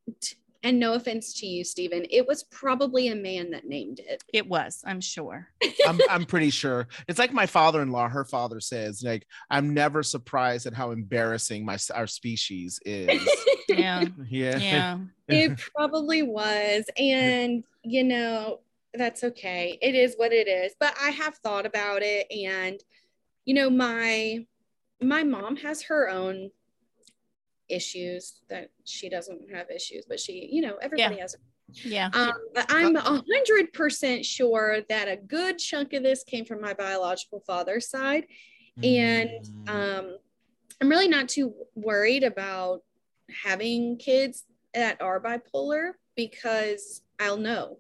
[0.63, 4.23] and no offense to you, Stephen, it was probably a man that named it.
[4.33, 5.49] It was, I'm sure.
[5.87, 6.87] I'm, I'm pretty sure.
[7.09, 8.09] It's like my father-in-law.
[8.09, 13.21] Her father says, like, I'm never surprised at how embarrassing my our species is.
[13.69, 14.05] Yeah.
[14.29, 14.59] Yeah.
[14.59, 14.99] Yeah.
[15.29, 18.61] it probably was and you know
[18.93, 22.81] that's okay it is what it is but i have thought about it and
[23.47, 24.45] you know my
[25.01, 26.51] my mom has her own
[27.73, 31.35] issues that she doesn't have issues but she you know everybody has
[31.85, 32.11] Yeah.
[32.13, 36.61] um, but i'm a hundred percent sure that a good chunk of this came from
[36.61, 38.27] my biological father's side
[38.83, 39.31] and
[39.65, 39.69] Mm.
[39.69, 40.17] um,
[40.81, 42.83] i'm really not too worried about
[43.45, 47.79] having kids that are bipolar because i'll know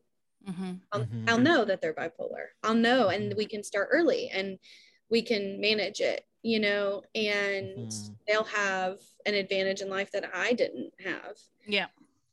[0.48, 0.80] Mhm.
[0.90, 1.24] I'll, Mhm.
[1.28, 4.58] I'll know that they're bipolar i'll know and we can start early and
[5.08, 8.16] we can manage it you know and Mhm.
[8.26, 11.86] they'll have an advantage in life that i didn't have Yeah.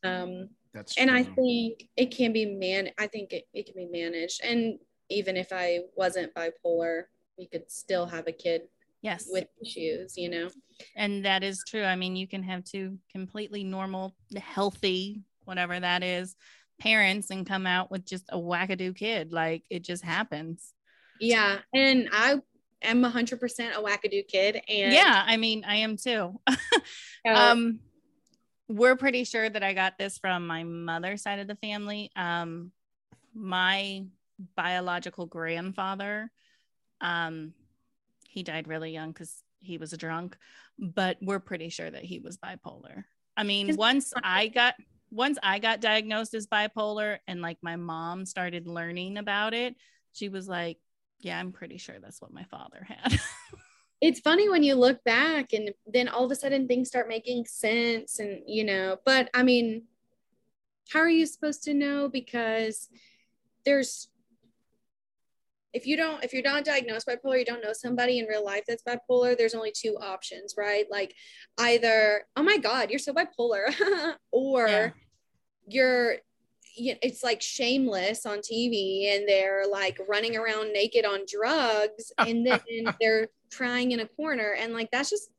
[0.04, 1.02] um, That's true.
[1.02, 4.80] and i think it can be man i think it, it can be managed and
[5.10, 7.04] even if i wasn't bipolar
[7.38, 8.64] we could still have a kid
[9.02, 9.28] Yes.
[9.32, 10.50] with issues you know
[10.96, 11.84] and that is true.
[11.84, 16.36] I mean, you can have two completely normal, healthy, whatever that is,
[16.80, 19.34] parents and come out with just a wackadoo kid.
[19.34, 20.74] Like it just happens.
[21.20, 22.36] yeah and i
[22.82, 25.24] am 100% a wackadoo kid and yeah.
[25.26, 26.40] I mean, I am too.
[27.26, 27.80] um
[28.70, 32.72] we're pretty sure that i got this from my mother's side of the family um
[33.34, 34.06] my
[34.56, 36.32] biological grandfather
[37.02, 37.52] um
[38.30, 40.38] he died really young because he was a drunk
[40.78, 43.04] but we're pretty sure that he was bipolar
[43.36, 44.76] i mean once i got
[45.12, 49.76] once i got diagnosed as bipolar and like my mom started learning about it
[50.14, 50.78] she was like
[51.20, 53.20] yeah i'm pretty sure that's what my father had.
[54.02, 57.46] It's funny when you look back and then all of a sudden things start making
[57.48, 59.84] sense and you know but i mean
[60.92, 62.10] how are you supposed to know?
[62.10, 62.90] Because
[63.66, 64.08] there's
[65.74, 68.64] if you don't if you're not diagnosed bipolar you don't know somebody in real life
[68.68, 70.86] that's bipolar there's only two options right?
[70.90, 71.14] Like
[71.60, 73.74] either oh my god you're so bipolar.
[74.32, 74.90] Or Yeah.
[75.68, 76.20] you're you
[76.80, 82.60] it's like shameless on TV and they're like running around naked on drugs and then
[83.02, 85.30] they're crying in a corner and like that's just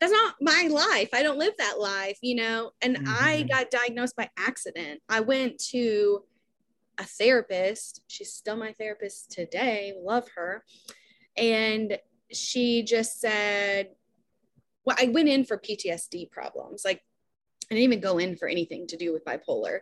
[0.00, 1.08] that's not my life.
[1.14, 2.72] I don't live that life, you know.
[2.82, 3.48] And I Mhm.
[3.48, 5.00] got diagnosed by accident.
[5.08, 6.24] I went to
[6.98, 8.02] a therapist.
[8.08, 9.94] She's still my therapist today.
[9.96, 10.64] Love her.
[11.36, 11.98] And
[12.30, 13.94] she just said,
[14.84, 16.84] well, I went in for PTSD problems.
[16.84, 17.02] Like
[17.70, 19.80] I didn't even go in for anything to do with bipolar.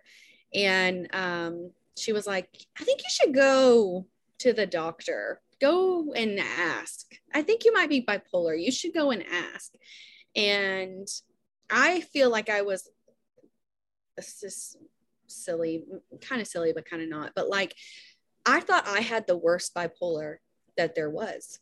[0.55, 4.07] And um, she was like, I think you should go
[4.39, 5.41] to the doctor.
[5.61, 7.07] Go and ask.
[7.33, 8.61] I think you might be bipolar.
[8.61, 9.73] You should go and ask.
[10.35, 11.09] And
[11.71, 12.89] I feel like I was
[14.17, 14.77] this is
[15.27, 15.85] silly,
[16.21, 17.33] kind of silly, but kind of not.
[17.35, 17.75] But like,
[18.45, 20.37] I thought I had the worst bipolar
[20.77, 21.61] that there was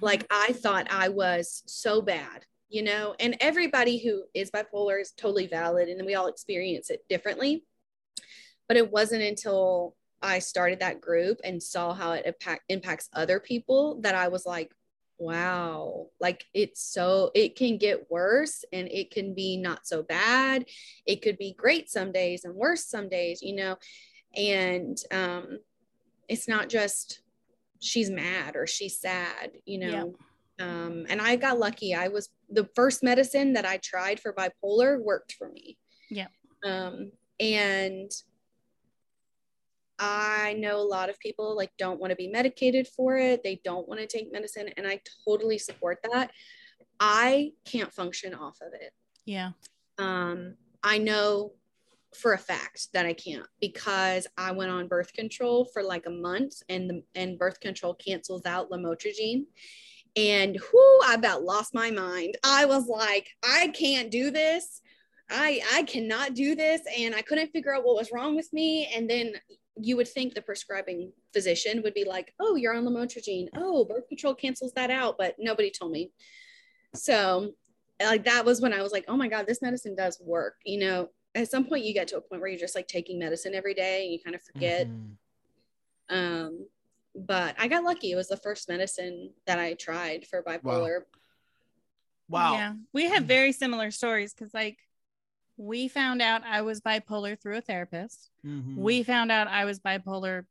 [0.00, 5.12] like i thought i was so bad you know and everybody who is bipolar is
[5.12, 7.64] totally valid and we all experience it differently.
[8.68, 13.40] But it wasn't until i started that group and saw how it impact, impacts other
[13.40, 14.72] people that i was like
[15.18, 20.64] wow like it's so it can get worse and it can be not so bad.
[21.06, 23.76] It could be great some days and worse some days you know?
[24.34, 25.58] And um
[26.28, 27.20] it's not just
[27.78, 30.14] she's mad or she's sad you know
[30.58, 31.94] um, and i got lucky.
[31.94, 35.78] I was the first medicine that i tried for bipolar worked for me.
[36.10, 36.28] Yeah.
[36.64, 38.10] um, and
[39.98, 43.42] i know a lot of people like don't want to be medicated for it.
[43.42, 46.30] They don't want to take medicine and i totally support that.
[47.00, 48.92] I can't function off of it.
[49.24, 49.50] Yeah.
[49.98, 51.52] Um, I know
[52.14, 56.10] for a fact that I can't because I went on birth control for like a
[56.10, 59.46] month and the, and birth control cancels out lamotrigine.
[60.16, 62.36] And whoo, I about lost my mind.
[62.44, 64.82] I was like, I can't do this.
[65.30, 66.82] I I cannot do this.
[66.98, 68.90] And I couldn't figure out what was wrong with me.
[68.94, 69.34] And then
[69.80, 73.48] you would think the prescribing physician would be like, oh, you're on lamotrigine.
[73.56, 75.16] Oh, birth control cancels that out.
[75.16, 76.10] But nobody told me.
[76.94, 77.52] So
[78.00, 80.78] like that was when I was like, oh my God, this medicine does work, you
[80.80, 81.08] know.
[81.34, 83.72] at some point you get to a point where you're just like taking medicine every
[83.72, 84.86] day and you kind of forget.
[84.88, 85.16] Mhm.
[86.10, 86.66] Um,
[87.14, 88.12] but I got lucky.
[88.12, 91.00] It was the first medicine that I tried for bipolar.
[92.28, 92.54] Wow.
[92.54, 92.74] Yeah.
[92.92, 94.78] We have very similar stories because, like,
[95.58, 98.30] we found out I was bipolar through a therapist.
[98.44, 98.76] Mhm.
[98.76, 100.46] We found out I was bipolar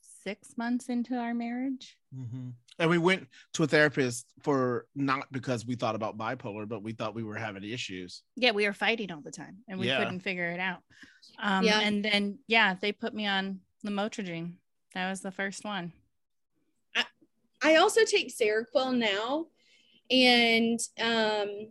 [0.00, 1.96] six months into our marriage.
[2.14, 2.52] Mhm.
[2.78, 6.92] And we went to a therapist for not because we thought about bipolar, but we
[6.92, 8.22] thought we were having issues.
[8.34, 9.98] Yeah, we were fighting all the time and we Yeah.
[9.98, 10.82] couldn't figure it out.
[11.38, 11.80] Um, Yeah.
[11.80, 14.56] And then, yeah, they put me on lamotrigine.
[14.96, 15.92] That was the first one.
[16.96, 17.04] I
[17.62, 19.44] I also take Seroquel now,
[20.10, 21.68] and um,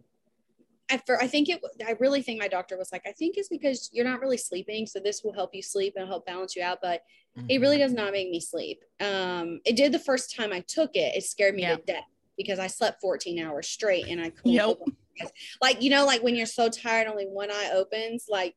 [0.89, 1.59] at first, I think it.
[1.87, 4.85] I really think my doctor was like, I think it's because you're not really sleeping,
[4.85, 6.77] so this will help you sleep and help balance you out.
[6.83, 7.01] But
[7.49, 8.83] it really does not make me sleep.
[9.01, 11.15] Um, it did the first time I took it.
[11.15, 11.77] It scared me Yeah.
[11.77, 12.03] to death
[12.37, 14.51] because I slept 14 hours straight and I couldn't.
[14.53, 14.65] Yep.
[14.67, 15.31] open my eyes.
[15.63, 18.27] Like you know, like when you're so tired, only one eye opens.
[18.29, 18.55] Like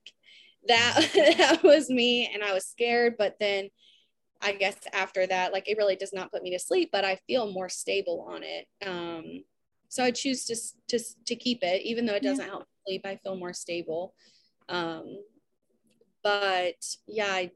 [0.69, 1.11] that.
[1.39, 3.15] that was me, and I was scared.
[3.17, 3.71] But then,
[4.41, 7.17] I guess after that, like it really does not put me to sleep, but I
[7.27, 8.67] feel more stable on it.
[8.87, 9.45] Um,
[9.89, 10.57] so I choose to
[10.89, 13.03] to to keep it, even though it doesn't help me sleep.
[13.05, 14.15] I feel more stable.
[14.69, 15.19] Um,
[16.23, 17.51] but yeah, I,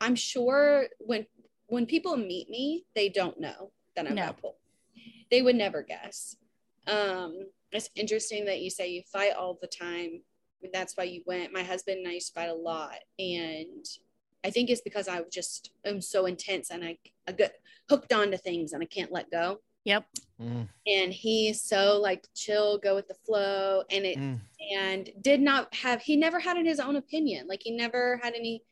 [0.00, 1.26] I'm sure when
[1.66, 4.22] when people meet me, they don't know that I'm No.
[4.22, 4.54] bipolar.
[5.30, 6.36] They would never guess.
[6.86, 10.22] Um, it's interesting that you say you fight all the time.
[10.72, 11.52] That's why you went.
[11.52, 13.84] My husband and I used to fight a lot, and
[14.44, 17.54] I think it's because I just am so intense and I, I get
[17.88, 19.60] hooked onto things and I can't let go.
[19.84, 20.04] Yep.
[20.40, 24.38] Mm, And he's so like chill, go with the flow, and it mm.
[24.76, 28.62] and did not have he never had his own opinion like he never had any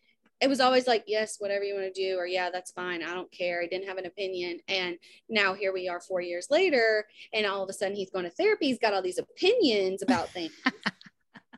[0.40, 3.14] it was always like yes whatever you want to do or yeah that's fine i
[3.14, 4.98] don't care he didn't have an opinion and
[5.29, 8.31] now here we are four years later and all of a sudden he's going to
[8.31, 10.52] therapy he's got all these opinions about things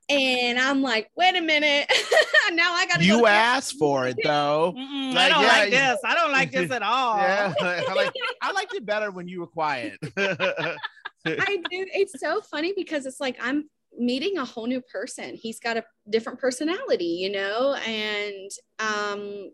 [0.09, 1.87] and i'm like wait a minute
[2.53, 4.75] now i gotta go You to asked for it though.
[4.77, 5.99] Mm-mm, Like, I don't yeah, like this.
[6.05, 7.19] I don't like this at all.
[7.19, 9.99] Yeah, I, like, I liked it better when you were quiet.
[10.17, 10.77] I
[11.25, 11.87] do.
[11.93, 13.69] It's so funny because it's like I'm
[13.99, 15.35] meeting a whole new person.
[15.35, 19.51] He's got a different personality, you know, and um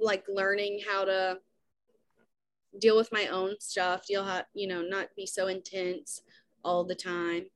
[0.00, 1.38] like learning how to
[2.78, 6.20] deal with my own stuff, deal how, you know, not be so intense
[6.64, 7.46] all the time.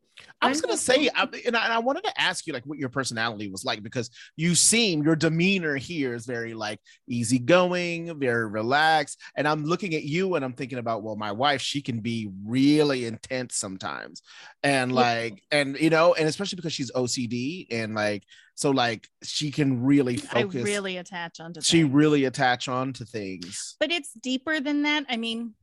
[0.40, 2.78] I was gonna say, I, and, I, and I wanted to ask you like what
[2.78, 6.78] your personality was like because you seem your demeanor here is very like
[7.08, 11.60] easygoing, very relaxed, and I'm looking at you and I'm thinking about well, my wife
[11.60, 14.22] she can be really intense sometimes,
[14.62, 14.96] and Yeah.
[14.96, 19.82] like and you know, and especially because she's OCD and like so like she can
[19.84, 20.56] really focus.
[20.56, 21.94] I really attach onto she things.
[21.94, 23.76] really attach on to things.
[23.80, 25.04] but it's deeper than that.
[25.08, 25.54] I mean,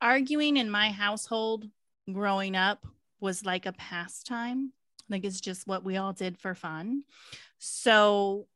[0.00, 1.64] arguing in my household
[2.12, 2.86] growing up
[3.20, 4.72] was like a pastime.
[5.08, 7.04] Like it's just what we all did for fun.
[7.58, 8.46] So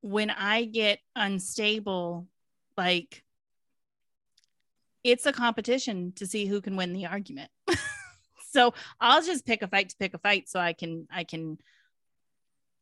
[0.00, 2.26] when I get unstable,
[2.76, 3.22] like
[5.04, 7.50] it's a competition to see who can win the argument.
[8.50, 11.58] so I'll just pick a fight to pick a fight so I can I can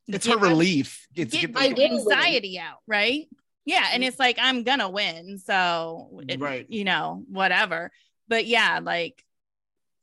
[0.07, 1.07] It's her relief.
[1.15, 1.91] It's get get- win.
[1.91, 3.27] anxiety out, right?
[3.65, 4.09] Yeah, and mm-hmm.
[4.09, 6.65] it's like I'm gonna win, so it- Right.
[6.69, 7.91] you know, whatever.
[8.27, 9.24] But yeah, like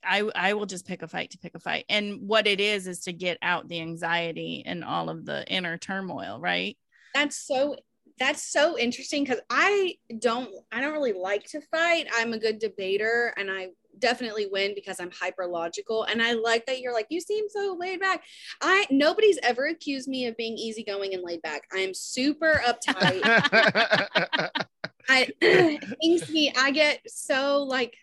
[0.04, 2.86] I I will just pick a fight to pick a fight, and what it is
[2.86, 6.76] is to get out the anxiety and all of the inner turmoil, right?
[7.14, 7.76] That's so
[8.18, 12.06] that's so interesting because I don't I don't really like to fight.
[12.16, 16.04] I'm a good debater and I definitely win because I'm hyper logical.
[16.04, 18.22] And I like that you're like, you seem so laid back.
[18.60, 21.64] I nobody's ever accused me of being easygoing and laid back.
[21.72, 23.20] I am super uptight.
[25.08, 25.28] I
[26.00, 27.96] things me I get so like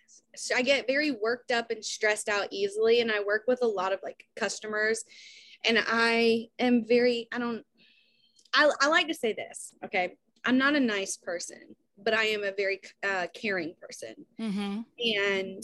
[0.56, 3.93] I get very worked up and stressed out easily and I work with a lot
[3.93, 5.04] of like customers
[5.65, 7.63] and I am very I don't
[8.54, 12.43] I, I like to say this okay I'm not a nice person but I am
[12.43, 14.82] a very uh, caring person Mm-hmm.
[14.99, 15.63] and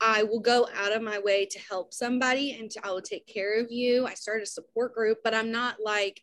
[0.00, 3.26] I will go out of my way to help somebody and to, I will take
[3.26, 4.06] care of you.
[4.06, 6.22] I started a support group, but I'm not like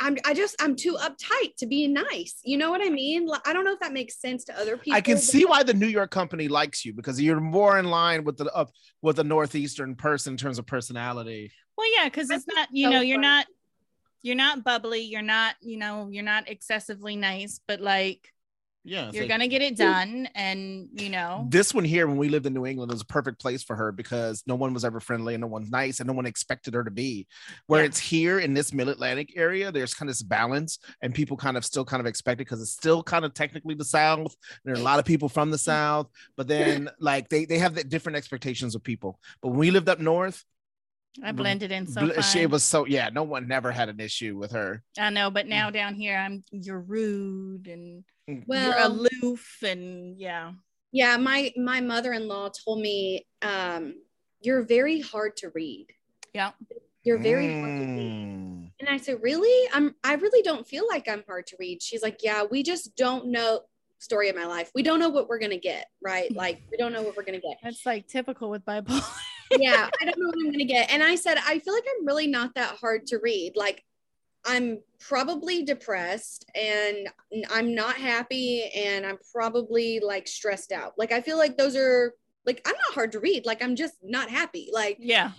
[0.00, 2.36] I'm I just I'm too uptight to be nice.
[2.44, 3.26] You know what I mean?
[3.26, 4.96] Like, I don't know if that makes sense to other people.
[4.96, 8.24] I can see why the New York company likes you because you're more in line
[8.24, 8.66] with the uh,
[9.02, 11.50] with the northeastern person in terms of personality.
[11.76, 13.28] Well, yeah, because it's not you so know you're funny.
[13.28, 13.46] not
[14.22, 18.28] you're not bubbly, you're not you know you're not excessively nice, but like
[18.88, 22.46] Yeah, you're gonna get it done, and you know This one here, when we lived
[22.46, 25.34] in New England, was a perfect place for her because no one was ever friendly
[25.34, 27.26] and no one's nice and no one expected her to be.
[27.66, 27.86] Where Yeah.
[27.86, 31.56] it's here in this Mid Atlantic area, there's kind of this balance and people kind
[31.56, 34.34] of still kind of expect it because it's still kind of technically the South.
[34.64, 35.70] There are a lot of people from the mm-hmm.
[35.70, 39.20] South, but then like they they have the different expectations of people.
[39.42, 40.44] But when we lived up north,
[41.22, 43.10] I blended in so Bl- she was so yeah.
[43.12, 44.82] No one never had an issue with her.
[44.98, 48.04] I know, but now down here, I'm you're rude and
[48.46, 50.52] Well, you're aloof and yeah.
[50.92, 53.94] Yeah, my my mother-in-law told me um
[54.40, 55.88] you're very hard to read.
[56.32, 56.52] Yeah.
[57.02, 58.00] You're very hard to read.
[58.00, 58.70] Mm.
[58.80, 59.68] And I said, "Really?
[59.72, 62.96] I'm I really don't feel like I'm hard to read." She's like, "Yeah, we just
[62.96, 63.60] don't know
[63.98, 64.70] story of my life.
[64.74, 66.30] We don't know what we're going to get, right?
[66.34, 69.02] Like we don't know what we're going to get." That's like typical with bipolar.
[69.58, 70.90] Yeah, I don't know what I'm going to get.
[70.90, 73.52] And I said, "I feel like I'm really not that hard to read.
[73.56, 73.84] Like
[74.44, 77.08] I'm probably depressed and
[77.50, 80.94] I'm not happy and I'm probably like stressed out.
[80.96, 82.14] Like I feel like those are
[82.46, 83.46] like I'm not hard to read.
[83.46, 84.70] Like I'm just not happy.
[84.72, 85.32] Like yeah.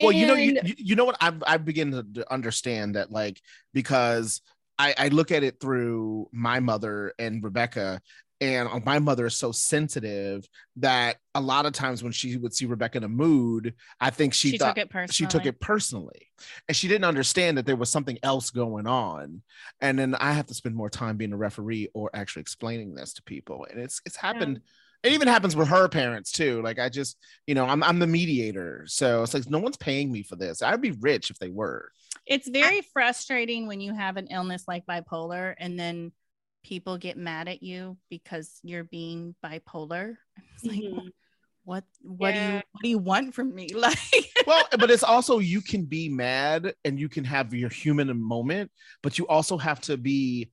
[0.00, 1.16] Well, you know, you, you- you know what?
[1.20, 3.40] I've, I begin to- to understand that, like,
[3.72, 4.40] because
[4.76, 8.00] I, I look at it through my mother and Rebecca,
[8.40, 12.54] and uh, my mother is so sensitive that a lot of times when she would
[12.54, 15.14] see Rebecca in a mood, I think she, She, thought took it personally.
[15.14, 16.28] she took it personally,
[16.68, 19.42] and she didn't understand that there was something else going on.
[19.80, 23.14] And then I have to spend more time being a referee or actually explaining this
[23.14, 24.60] to people, and it's it's happened.
[25.04, 26.60] It even happens with her parents too.
[26.62, 27.16] Like I just,
[27.46, 30.60] you know, I'm I'm the mediator, so it's like no one's paying me for this.
[30.60, 31.90] I'd be rich if they were.
[32.26, 36.12] It's very frustrating when you have an illness like bipolar and then
[36.62, 40.16] people get mad at you because you're being bipolar.
[40.54, 41.08] It's like mm-hmm.
[41.64, 43.68] what what do you what do you want from me?
[43.74, 43.98] Like
[44.46, 48.70] well, but it's also you can be mad and you can have your human moment,
[49.02, 50.50] but you also have to be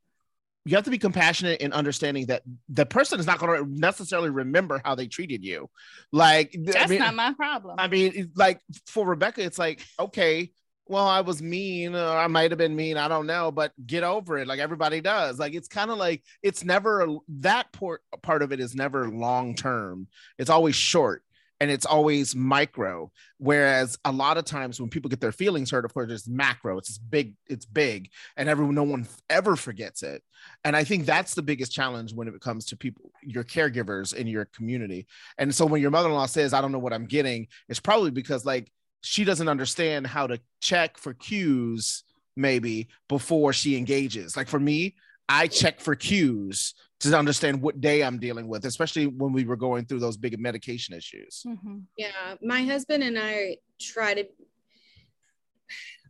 [0.66, 4.32] you have to be compassionate in understanding that the person is not going to necessarily
[4.32, 5.70] remember how they treated you.
[6.12, 7.76] Like I that's mean, not my problem.
[7.78, 10.51] I mean, like for Rebecca, it's like, okay,
[10.88, 14.03] well, I was mean, or I might have been mean, I don't know, but get
[14.03, 14.47] over it.
[14.47, 15.39] Like everybody does.
[15.39, 17.07] Like it's kind of like it's never
[17.39, 20.07] that part part of it is never long term.
[20.38, 21.23] It's always short
[21.59, 23.11] and it's always micro.
[23.38, 26.77] Whereas a lot of times when people get their feelings hurt, of course, it's macro.
[26.77, 27.33] It's big.
[27.47, 30.21] It's big, and everyone, no one ever forgets it.
[30.63, 34.27] And I think that's the biggest challenge when it comes to people, your caregivers in
[34.27, 35.07] your community.
[35.38, 38.45] And so when your mother-in-law says, "I don't know what I'm getting," it's probably because
[38.45, 38.71] like
[39.06, 42.03] she doesn't understand how to check for cues
[42.36, 44.36] maybe before she engages.
[44.36, 44.95] Like for me,
[45.30, 49.56] I check for cues to understand what day I'm dealing with, especially when we were
[49.56, 51.43] going through those big medication issues.
[51.45, 51.84] Mhm.
[51.97, 54.28] Yeah, my husband and I try to.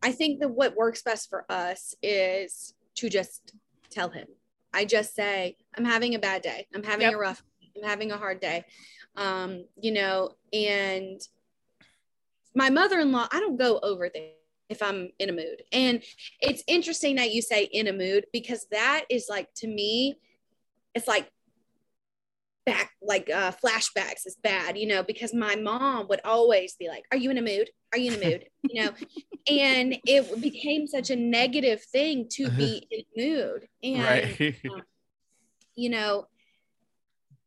[0.01, 3.55] I think that what works best for us is to just
[3.89, 4.27] tell him.
[4.73, 6.67] I just say, I'm having a bad day.
[6.73, 7.13] I'm having Yep.
[7.13, 7.43] a rough,
[7.75, 8.65] I'm having a hard day.
[9.15, 11.21] Um, you know, and
[12.55, 14.31] my mother in law, I don't go over there
[14.69, 15.63] if I'm in a mood.
[15.71, 16.01] And
[16.39, 20.15] it's interesting that you say in a mood because that is like, to me,
[20.93, 21.29] it's like
[22.65, 27.05] back like uh flashbacks is bad you know because my mom would always be like
[27.11, 27.69] are you in a mood?
[27.91, 28.45] Are you in a mood?
[28.63, 28.91] You know?
[29.47, 33.67] And it became such a negative thing to be in a mood.
[33.83, 34.55] And
[35.75, 36.25] you know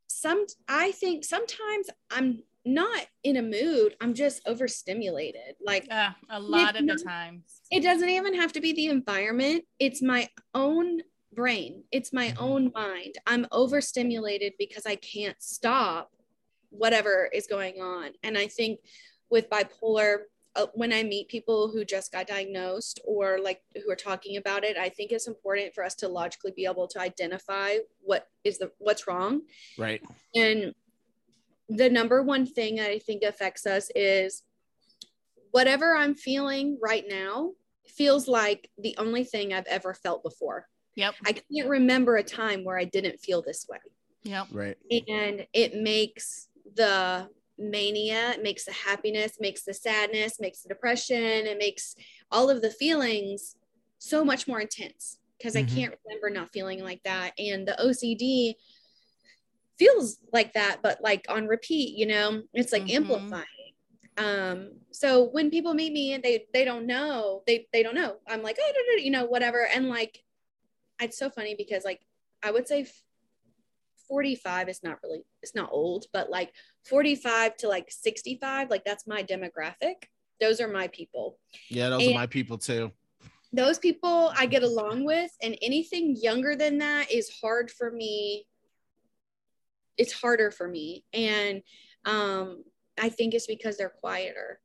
[0.07, 2.43] some i think sometimes i'm
[2.75, 7.63] not in a mood i'm just overstimulated like Yeah, a lot of the not- times.
[7.71, 11.01] it doesn't even have to be the environment it's my own
[11.33, 12.41] brain it's my Mhm.
[12.41, 16.13] own mind i'm overstimulated because i can't stop
[16.71, 18.81] whatever is going on and i think
[19.31, 20.25] with bipolar
[20.57, 24.65] uh, when i meet people who just got diagnosed or like who are talking about
[24.65, 28.59] it i think it's important for us to logically be able to identify what is
[28.59, 29.43] the what's wrong
[29.79, 30.03] right.
[30.35, 30.75] and
[31.69, 34.43] the number one thing that I think affects us is
[35.51, 37.53] whatever I'm feeling right now
[37.87, 40.67] feels like the only thing I've ever felt before.
[40.97, 41.15] Yep.
[41.27, 43.79] I can't remember a time where I didn't feel this way.
[44.25, 44.49] Yep.
[44.53, 44.77] Right.
[44.91, 51.17] And it makes the mania, it makes the happiness, makes the sadness, makes the depression,
[51.47, 51.95] it makes
[52.31, 53.57] all of the feelings
[53.99, 55.59] so much more intense because Mhm.
[55.59, 57.33] I can't remember not feeling like that.
[57.39, 58.57] And the OCD
[59.79, 62.97] feels like that, but like on repeat, you know, it's like Mhm.
[62.97, 63.45] amplifying.
[64.17, 68.17] Um, so when people meet me and they they don't know, they they don't know.
[68.27, 69.67] I'm like, oh, no, no, you know, whatever.
[69.67, 70.25] And like,
[71.01, 72.01] it's so funny because like
[72.43, 72.87] I would say
[74.09, 76.53] 45 is not really it's not old, but like
[76.87, 80.05] 45 to like 65, like that's my demographic.
[80.41, 81.39] Those are my people.
[81.69, 82.91] Yeah, those And- are my people too.
[83.53, 88.47] Those people I get along with, and anything younger than that is hard for me.
[89.99, 91.05] It's harder for me.
[91.13, 91.63] And
[92.05, 92.65] um,
[92.99, 94.61] I think it's because they're quieter.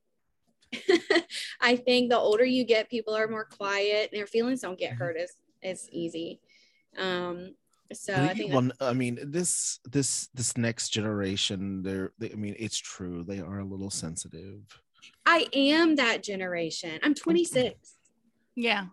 [1.61, 4.93] I think the older you get, people are more quiet and their feelings don't get
[4.93, 5.31] hurt as,
[5.61, 6.39] as easy.
[6.97, 7.55] Um,
[7.91, 12.55] so I think well, I mean, this this this next generation, they're they, I mean,
[12.57, 13.23] it's true.
[13.23, 14.61] They are a little sensitive.
[15.25, 16.99] I am that generation.
[17.03, 17.97] I'm 26.
[18.55, 18.85] Yeah.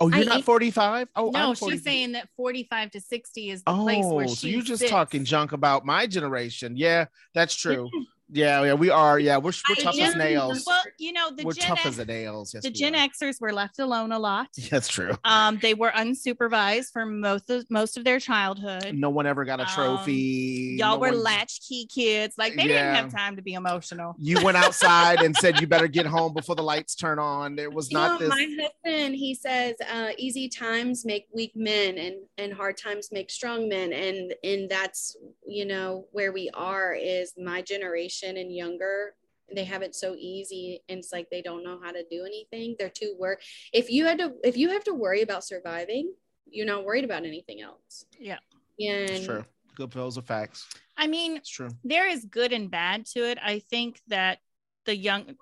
[0.00, 1.08] Oh, you're I not 45?
[1.14, 4.62] Oh, no, she's saying that 45 to 60 is the place Oh, where so you're
[4.62, 4.90] just sits.
[4.90, 6.76] talking junk about my generation.
[6.76, 7.88] Yeah, that's true.
[8.34, 9.18] Yeah, yeah, we are.
[9.18, 10.64] Yeah, we're, we're I tough as nails.
[10.66, 12.54] Well, you know, the we're Gen tough X, as the nails.
[12.54, 13.08] Yes, the we Gen are.
[13.08, 14.48] Xers were left alone a lot.
[14.70, 15.16] That's true.
[15.24, 18.94] Um, they were unsupervised for most of most of their childhood.
[18.94, 20.76] No one ever got a Um, trophy.
[20.78, 22.34] Y'all No were one- latchkey kids.
[22.38, 24.14] Like they didn't have time to be emotional.
[24.18, 27.56] You went outside and said you better get home before the lights turn on.
[27.56, 28.28] There was You not know, this.
[28.30, 28.48] my
[28.84, 33.68] husband, he says, uh, easy times make weak men and, and hard times make strong
[33.68, 33.92] men.
[33.92, 35.16] And, and that's,
[35.46, 39.14] you know, where we are is my generation and younger,
[39.54, 40.82] they have it so easy.
[40.88, 42.76] And it's like, they don't know how to do anything.
[42.78, 43.38] They're too worried.
[43.72, 46.12] If you had to, if you have to worry about surviving,
[46.50, 48.04] you're not worried about anything else.
[48.18, 48.38] Yeah.
[48.80, 49.44] And It's true.
[49.74, 50.68] Good those are facts.
[50.96, 51.70] I mean, It's true.
[51.82, 53.38] there is good and bad to it.
[53.42, 54.38] I think that
[54.84, 55.36] the young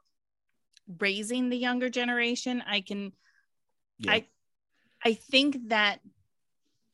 [0.99, 3.13] raising the younger generation, I can
[3.99, 4.13] Yeah.
[4.13, 4.27] I
[5.05, 6.01] I think that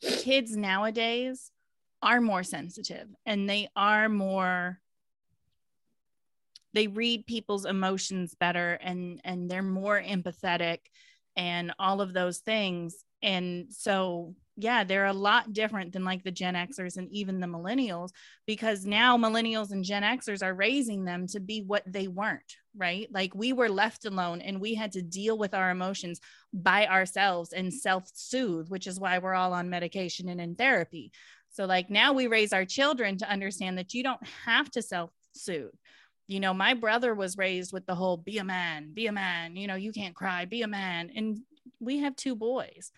[0.01, 1.51] kids nowadays
[2.03, 4.80] are more sensitive and they are more
[6.77, 10.79] they read people's emotions better and and they're more empathetic
[11.37, 13.05] and all of those things.
[13.22, 17.47] And so yeah they're a lot different than like the gen xers and even the
[17.47, 18.11] millennials
[18.47, 23.09] because now millennials and gen xers are raising them to be what they weren't right?
[23.11, 26.20] Like we were left alone and we had to deal with our emotions
[26.53, 31.12] by ourselves and self-soothe which is why we're all on medication and in therapy.
[31.51, 35.74] So like now we raise our children to understand that you don't have to self-soothe
[36.27, 39.57] you know my brother was raised with the whole be a man be a man
[39.57, 41.39] you know you can't cry be a man and
[41.81, 42.91] we have two boys.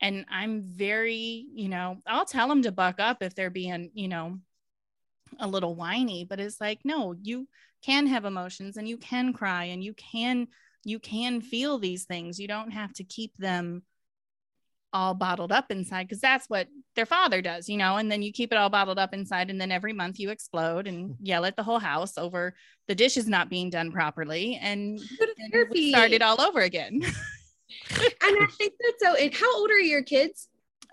[0.00, 4.06] And i'm very you know i'll tell them to buck up if they're being you
[4.06, 4.38] know
[5.40, 7.48] a little whiny but it's like no you
[7.82, 10.46] can have emotions and you can cry and you can
[10.84, 12.38] you can feel these things.
[12.38, 13.82] You don't have to keep them
[14.92, 16.66] all bottled up inside because that's what
[16.96, 19.60] their father does you know and then you keep it all bottled up inside and
[19.60, 22.54] then every month you explode and yell at the whole house over
[22.86, 25.70] the dishes not being done properly and, Go to and therapy.
[25.74, 27.00] we start it all over again
[27.90, 29.14] and I think that's so.
[29.14, 30.48] And how old are your kids?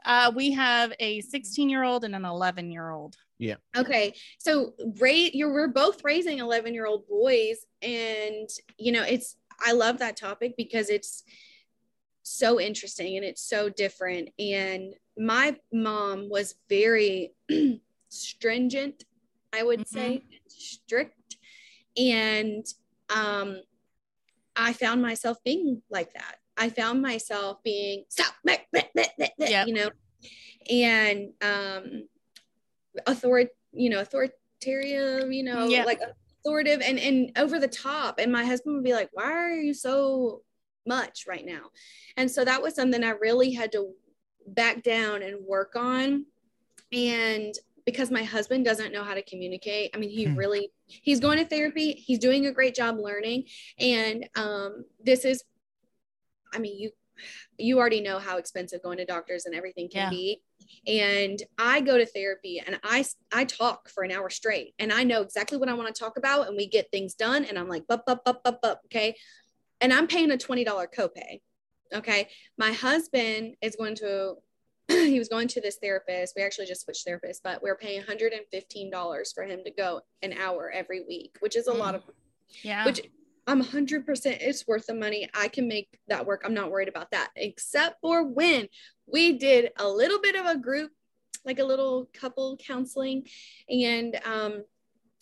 [0.06, 3.56] uh, we have a 16 year old and an 11 year old Yeah.
[3.76, 9.38] Okay, so Ray, you're we're both raising 11 year old boys, and you know it's
[9.66, 11.24] I love that topic because it's
[12.26, 14.30] so interesting and it's so different.
[14.40, 17.34] And my mom was very
[18.10, 19.06] stringent,
[19.54, 19.88] I would Mhm.
[19.88, 21.38] say, strict,
[21.96, 22.66] and
[23.10, 23.62] um,
[24.56, 26.38] I found myself being like that.
[26.58, 29.68] I found myself being stop, meh, meh, meh," Yep.
[29.68, 29.90] you know,
[30.70, 32.08] and um,
[33.06, 35.84] authority, you know, authoritarian, you know, Yeah.
[35.84, 36.02] like
[36.40, 38.20] authoritative and and over the top.
[38.20, 40.44] And my husband would be like, "Why are you so
[40.86, 41.72] much right now?"
[42.18, 43.94] And so that was something I really had to
[44.48, 46.26] back down and work on.
[46.92, 47.54] And
[47.86, 50.36] because my husband doesn't know how to communicate, I mean, he Hmm.
[50.36, 51.94] really he's going to therapy.
[51.94, 53.46] He's doing a great job learning,
[53.80, 55.44] and um, this is,
[56.54, 56.92] I mean, you
[57.58, 60.10] you already know how expensive going to doctors and everything can Yeah.
[60.10, 60.42] be
[60.86, 65.02] and i go to therapy and i i talk for an hour straight and i
[65.04, 67.70] know exactly what i want to talk about and we get things done and i'm
[67.70, 69.16] like bup bup bup bup bup okay
[69.82, 71.40] and i'm paying a $20 copay
[71.94, 72.30] okay?
[72.58, 74.36] My husband is going to
[74.88, 76.36] he was going to this therapist.
[76.36, 80.72] We actually just switched therapists but we're paying $115 for him to go an hour
[80.74, 82.04] every week which is a lot of
[82.64, 82.86] yeah.
[82.86, 83.02] Which
[83.48, 85.30] I'm 100% it's worth the money.
[85.34, 86.42] I can make that work.
[86.46, 88.68] I'm not worried about that, except for when
[89.08, 90.92] we did a little bit of a group,
[91.44, 93.28] like a little couple counseling,
[93.70, 94.64] and um,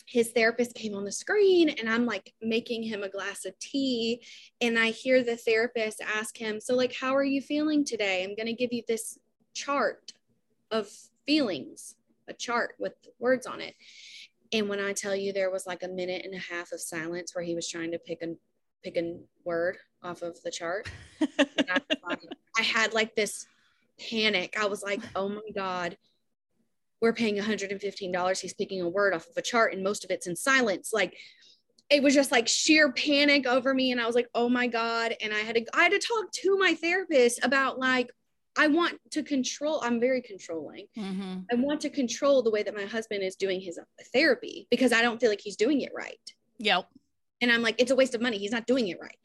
[0.06, 4.22] his therapist came on the screen, and I'm like making him a glass of tea,
[4.60, 8.22] and I hear the therapist ask him, So, like, how are you feeling today?
[8.22, 9.18] I'm going to give you this
[9.54, 10.12] chart
[10.70, 10.88] of
[11.26, 11.96] feelings,
[12.28, 13.74] a chart with words on it.
[14.52, 17.34] And when I tell you there was like a minute and a half of silence
[17.34, 18.34] where he was trying to pick a
[18.84, 20.90] pick a word off of the chart,
[21.38, 21.80] I,
[22.58, 23.46] I had like this
[23.98, 24.56] panic.
[24.60, 25.96] I was like, "Oh my god,
[27.04, 28.40] we're paying $115.
[28.40, 31.14] He's picking a word off of a chart, and most of it's in silence." Like
[31.90, 35.14] it was just like sheer panic over me, and I was like, "Oh my god!"
[35.20, 38.10] And I had to I had to talk to my therapist about like
[38.56, 39.80] I want to control.
[39.82, 40.86] I'm very controlling.
[40.96, 41.44] Mhm.
[41.52, 43.78] I want to control the way that my husband is doing his
[44.12, 46.20] therapy because I don't feel like he's doing it right.
[46.58, 46.88] yep
[47.40, 48.38] And I'm like, it's a waste of money.
[48.38, 49.18] He's not doing it right.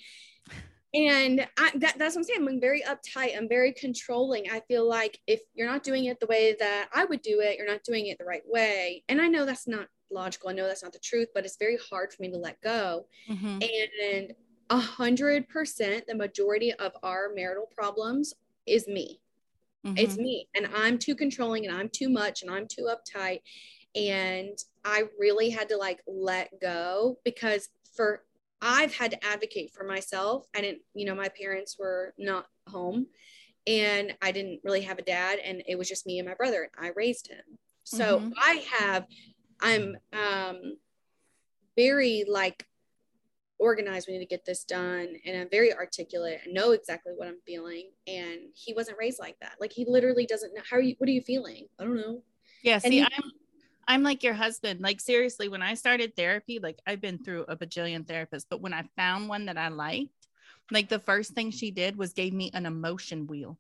[0.94, 2.48] And I, that, that's what I'm saying.
[2.48, 3.38] I'm very uptight.
[3.38, 4.50] I'm very controlling.
[4.52, 7.58] I feel like if you're not doing it the way that I would do it,
[7.58, 9.04] you're not doing it the right way.
[9.08, 10.50] And I know that's not logical.
[10.50, 13.06] I know that's not the truth, but it's very hard for me to let go.
[13.30, 13.70] Mhm.
[14.02, 14.34] And
[14.72, 18.34] a hundred percent, the majority of our marital problems
[18.66, 19.22] is me.
[19.96, 20.22] It's Mhm.
[20.22, 23.42] me, and I'm too controlling, and I'm too much, and I'm too uptight.
[23.96, 28.26] And I really had to like let go because for
[28.62, 30.46] I've had to advocate for myself.
[30.56, 33.08] I didn't, you know, my parents were not home,
[33.68, 36.64] and I didn't really have a dad, and it was just me and my brother,
[36.64, 37.58] and I raised him.
[37.84, 38.34] So Mhm.
[38.38, 39.08] I have,
[39.62, 40.78] I'm um
[41.76, 42.66] very like
[43.58, 44.08] organized.
[44.08, 45.16] We need to get this done.
[45.26, 46.40] And I'm very articulate.
[46.46, 47.92] I know exactly what I'm feeling.
[48.08, 49.56] And he wasn't raised like that.
[49.60, 51.68] Like he literally doesn't know how are you what are you feeling?
[51.80, 52.24] I don't know.
[52.64, 53.32] Yeah, And see, he- I'm
[53.90, 54.82] I'm like your husband.
[54.82, 58.74] Like seriously, when I started therapy, like I've been through a bajillion therapists, but when
[58.74, 60.12] I found one that I liked,
[60.70, 63.58] like the first thing she did was gave me an emotion wheel.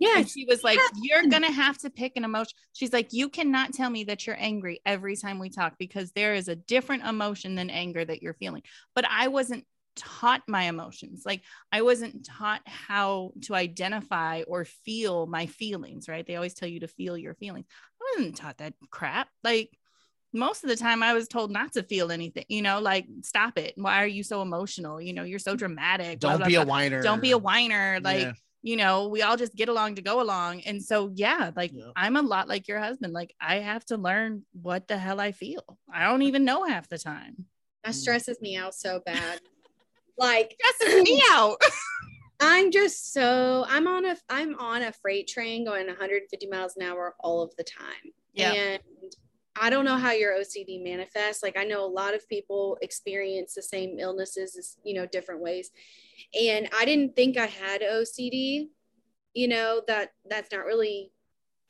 [0.00, 0.18] Yeah.
[0.18, 2.56] And she was like, You're gonna have to pick an emotion.
[2.72, 6.34] She's like, You cannot tell me that you're angry every time we talk because there
[6.34, 8.62] is a different emotion than anger that you're feeling.
[8.94, 9.66] But I wasn't
[9.98, 11.22] taught my emotions.
[11.26, 16.26] Like I wasn't taught how to identify or feel my feelings, right?
[16.26, 17.66] They always tell you to feel your feelings.
[18.00, 19.28] I wasn't taught that crap.
[19.44, 19.76] Like
[20.32, 23.58] most of the time I was told not to feel anything, you know, like stop
[23.58, 23.74] it.
[23.76, 25.00] Why are you so emotional?
[25.00, 26.20] You know, you're so dramatic.
[26.20, 26.74] Don't blah, be a blah.
[26.74, 27.02] whiner.
[27.02, 28.00] Don't be a whiner.
[28.02, 28.32] Like, Yeah.
[28.62, 30.62] you know, we all just get along to go along.
[30.62, 31.90] And so, yeah, like Yeah.
[31.96, 33.12] I'm a lot like your husband.
[33.12, 35.78] Like, I have to learn what the hell I feel.
[35.92, 37.46] I don't even know half the time.
[37.84, 37.96] That mm.
[37.96, 39.40] stresses me out so bad.
[40.18, 41.60] Like Stresses me mm, out.
[42.40, 46.82] I'm just so I'm on a I'm on a freight train going 150 miles an
[46.82, 48.12] hour all of the time.
[48.32, 48.52] Yeah.
[48.52, 48.82] And
[49.60, 51.42] I don't know how your OCD manifests.
[51.42, 55.40] Like I know a lot of people experience the same illnesses as, you know, different
[55.40, 55.72] ways.
[56.40, 58.68] And I didn't think I had OCD.
[59.34, 61.12] You know, that that's not really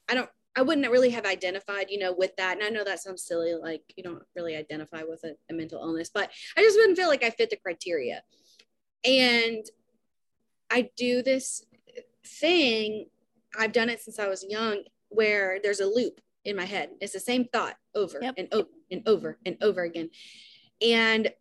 [0.09, 2.57] I don't I wouldn't really have identified, you know, with that.
[2.57, 5.81] And I know that sounds silly, like you don't really identify with a, a mental
[5.81, 8.23] illness, but I just wouldn't feel like I fit the criteria.
[9.05, 9.65] And
[10.71, 11.65] I do this
[12.27, 13.07] thing,
[13.57, 16.91] I've done it since I was young, where there's a loop in my head.
[17.01, 18.35] It's the same thought over Yep.
[18.37, 20.11] and over and over and over again.
[20.81, 21.33] And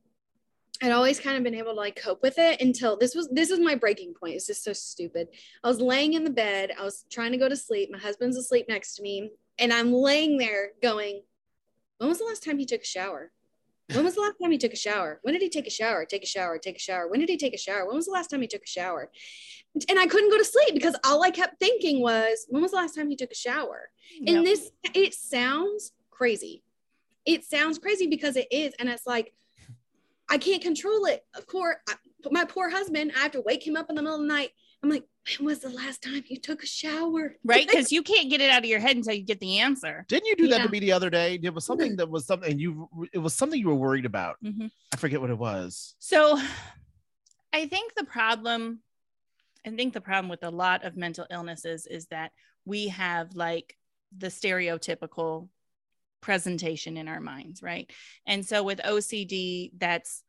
[0.82, 3.50] I'd always kind of been able to like cope with it until this was this
[3.50, 4.36] is my breaking point.
[4.36, 5.28] It's just so stupid.
[5.64, 7.90] I was laying in the bed, I was trying to go to sleep.
[7.92, 11.22] My husband's asleep next to me, and I'm laying there going,
[11.98, 13.32] When was the last time he took a shower?
[13.94, 15.20] When was the last time he took a shower?
[15.22, 16.06] When did he take a shower?
[16.06, 17.08] Take a shower, take a shower.
[17.08, 17.86] When did he take a shower?
[17.88, 19.10] When was the last time he took a shower?
[19.90, 22.78] And I couldn't go to sleep because all I kept thinking was, when was the
[22.78, 23.90] last time he took a shower?
[24.20, 24.36] Yep.
[24.36, 26.64] And this, it sounds crazy.
[27.26, 28.74] It sounds crazy because it is.
[28.78, 29.34] And it's like,
[30.30, 31.26] I can't control it.
[31.36, 31.94] Of course, I,
[32.32, 34.52] my poor husband, I have to wake him up in the middle of the night.
[34.84, 35.04] I'm like,
[35.38, 37.36] when was the last time you took a shower?
[37.44, 37.68] right?
[37.68, 40.06] Because you can't get it out of your head until you get the answer.
[40.08, 40.64] Didn't you do that Yeah.
[40.66, 41.40] to me the other day?
[41.42, 44.36] It was something that was something and you it was something you were worried about.
[44.44, 44.70] Mhm.
[44.94, 45.96] I forget what it was.
[46.00, 46.40] So
[47.54, 48.82] I think the problem,
[49.66, 52.32] I think the problem with a lot of mental illnesses is that
[52.66, 53.78] we have like
[54.16, 55.50] the stereotypical
[56.22, 57.92] presentation in our minds, right?
[58.26, 60.24] And so with OCD, that's,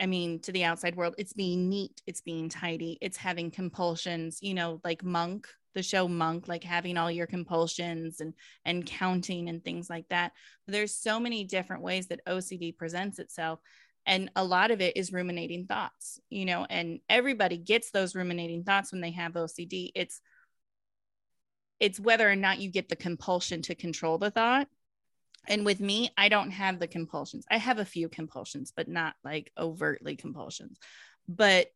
[0.00, 4.38] I mean, to the outside world, it's being neat, it's being tidy, it's having compulsions,
[4.42, 8.34] you know, like Monk, the show Monk, like having all your compulsions and
[8.64, 10.32] and counting and things like that.
[10.66, 13.60] There's so many different ways that OCD presents itself
[14.06, 18.64] and a lot of it is ruminating thoughts you know and everybody gets those ruminating
[18.64, 20.20] thoughts when they have ocd it's
[21.78, 24.68] it's whether or not you get the compulsion to control the thought
[25.48, 29.14] and with me i don't have the compulsions i have a few compulsions but not
[29.24, 30.78] like overtly compulsions
[31.28, 31.68] but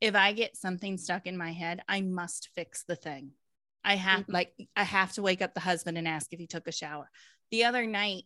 [0.00, 3.30] if i get something stuck in my head i must fix the thing
[3.84, 4.32] i have Mhm.
[4.32, 7.10] like i have to wake up the husband and ask if he took a shower
[7.50, 8.24] the other night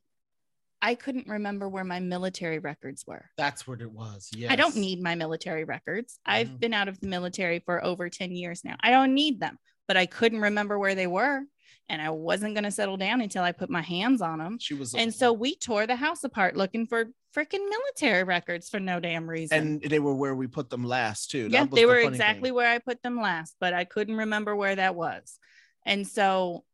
[0.83, 3.31] I couldn't remember where my military records were.
[3.39, 4.29] That's what it was.
[4.37, 4.53] Yeah.
[4.53, 6.21] I don't need my military records.
[6.27, 6.61] I've Mhm.
[6.61, 8.77] been out of the military for over 10 years now.
[8.81, 9.59] I don't need them,
[9.89, 11.43] but I couldn't remember where they were.
[11.89, 14.59] And I wasn't going to settle down until I put my hands on them.
[14.59, 17.05] She was And so we tore the house apart looking for
[17.37, 19.59] freaking military records for no damn reason.
[19.59, 21.49] and they were where we put them last too.
[21.49, 22.55] Yeah, they the were exactly thing.
[22.55, 25.39] where I put them last, but I couldn't remember where that was.
[25.85, 26.65] And so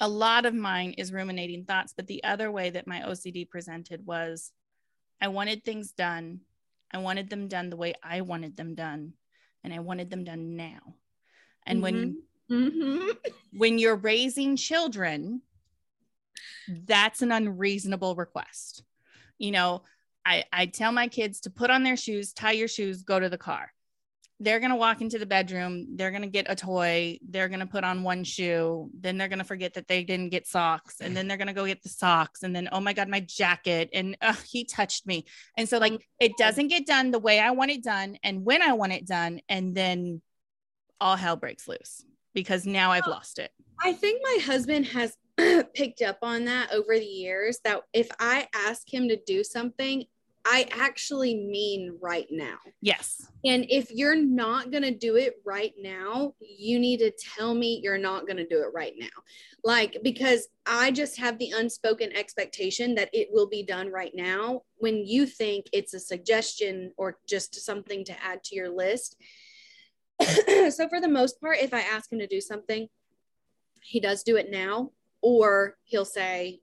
[0.00, 4.06] a lot of mine is ruminating thoughts, but the other way that my OCD presented
[4.06, 4.52] was
[5.20, 6.40] I wanted things done.
[6.92, 9.14] I wanted them done the way I wanted them done,
[9.64, 10.94] and I wanted them done now.
[11.66, 13.16] And when Mhm.
[13.52, 15.42] when you're raising children,
[16.68, 18.82] that's an unreasonable request.
[19.38, 19.82] You know,
[20.24, 23.28] I, I tell my kids to put on their shoes, tie your shoes, go to
[23.28, 23.72] the car.
[24.38, 27.60] they're going to walk into the bedroom, they're going to get a toy, they're going
[27.60, 31.00] to put on one shoe, then they're going to forget that they didn't get socks,
[31.00, 33.20] and then they're going to go get the socks, and then, oh my God, my
[33.20, 35.24] jacket, and uh, he touched me.
[35.56, 38.60] And so, like, it doesn't get done the way I want it done and when
[38.60, 39.40] I want it done.
[39.48, 40.20] And then
[41.00, 43.50] all hell breaks loose because now I've lost it.
[43.82, 45.16] I think my husband has
[45.74, 50.04] picked up on that over the years that if I ask him to do something,
[50.48, 52.58] I actually mean right now.
[52.80, 53.26] Yes.
[53.44, 57.80] And if you're not going to do it right now, you need to tell me
[57.82, 59.08] you're not going to do it right now.
[59.64, 64.62] Like, because I just have the unspoken expectation that it will be done right now
[64.76, 69.16] when you think it's a suggestion or just something to add to your list.
[70.70, 72.88] so, for the most part, if I ask him to do something,
[73.82, 74.90] he does do it now,
[75.22, 76.60] or he'll say,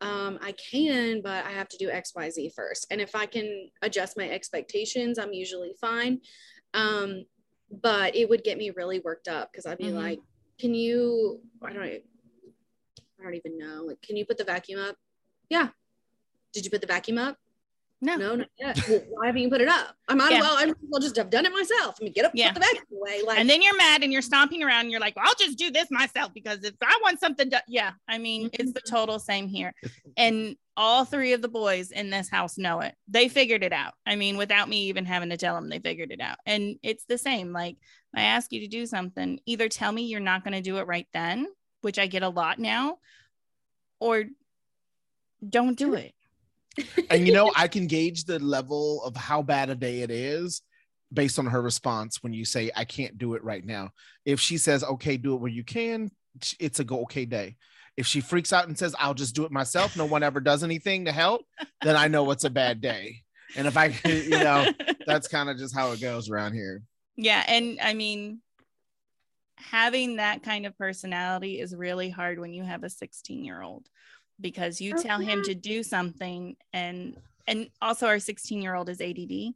[0.00, 2.86] um, I can, but I have to do X, Y, Z first.
[2.90, 6.20] And if I can adjust my expectations, I'm usually fine.
[6.74, 7.24] Um,
[7.70, 9.94] but it would get me really worked up because I'd be Mhm.
[9.94, 10.20] like,
[10.58, 13.84] can you, I don't, I don't even know.
[13.84, 14.96] Like, can you put the vacuum up?
[15.48, 15.68] Yeah.
[16.52, 17.36] Did you put the vacuum up?
[18.02, 18.16] No.
[18.16, 18.88] No, not yet.
[18.88, 19.94] Well, why haven't you put it up?
[20.08, 20.38] I might Yeah.
[20.38, 21.96] as well, I might as well just have done it myself.
[22.00, 22.52] I mean, get up, Yeah.
[22.52, 23.22] put the vacuum away.
[23.26, 25.58] Like, and then you're mad and you're stomping around and you're like, well, I'll just
[25.58, 28.70] do this myself because if I want something done, yeah, I mean, it's mm-hmm.
[28.72, 29.74] the total same here.
[30.16, 32.94] And all three of the boys in this house know it.
[33.06, 33.92] They figured it out.
[34.06, 36.38] I mean, without me even having to tell them, they figured it out.
[36.46, 37.52] And it's the same.
[37.52, 37.76] Like,
[38.14, 40.86] I ask you to do something, either tell me you're not going to do it
[40.86, 41.46] right then,
[41.82, 42.98] which I get a lot now,
[44.00, 44.24] or
[45.46, 46.14] don't do it.
[47.10, 50.62] And you know, I can gauge the level of how bad a day it is
[51.12, 53.90] based on her response when you say, I can't do it right now.
[54.24, 56.10] If she says, okay, do it when you can,
[56.58, 57.56] it's a go okay day.
[57.96, 60.62] If she freaks out and says, I'll just do it myself, no one ever does
[60.62, 61.42] anything to help,
[61.82, 63.22] then I know it's a bad day.
[63.56, 64.66] And if I, you know,
[65.06, 66.82] that's kind of just how it goes around here.
[67.16, 67.44] Yeah.
[67.46, 68.40] And I mean,
[69.56, 73.86] having that kind of personality is really hard when you have a 16 year old
[74.40, 77.16] because you tell him to do something and
[77.46, 79.54] and also our 16 year old is ADD.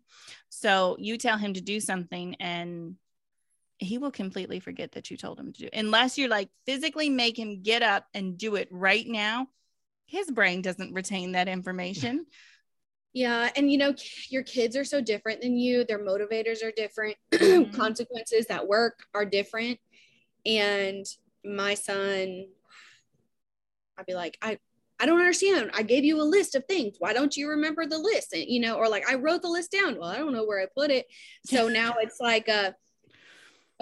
[0.48, 2.96] So you tell him to do something and
[3.78, 7.38] he will completely forget that you told him to do unless you're like physically make
[7.38, 9.48] him get up and do it right now.
[10.06, 12.26] His brain doesn't retain that information.
[13.16, 13.94] Yeah, and you know,
[14.28, 15.84] your kids are so different than you.
[15.84, 17.16] Their motivators are different.
[17.30, 17.72] Mhm.
[17.72, 19.78] Consequences that work are different.
[20.44, 21.06] And
[21.44, 22.48] my son,
[23.96, 24.58] I'd be like, I,
[25.04, 25.70] I don't understand.
[25.74, 26.96] I gave you a list of things.
[26.98, 28.32] Why don't you remember the list?
[28.32, 29.98] And, you know, or like I wrote the list down.
[29.98, 31.04] Well, I don't know where I put it.
[31.44, 32.70] So now it's like, uh,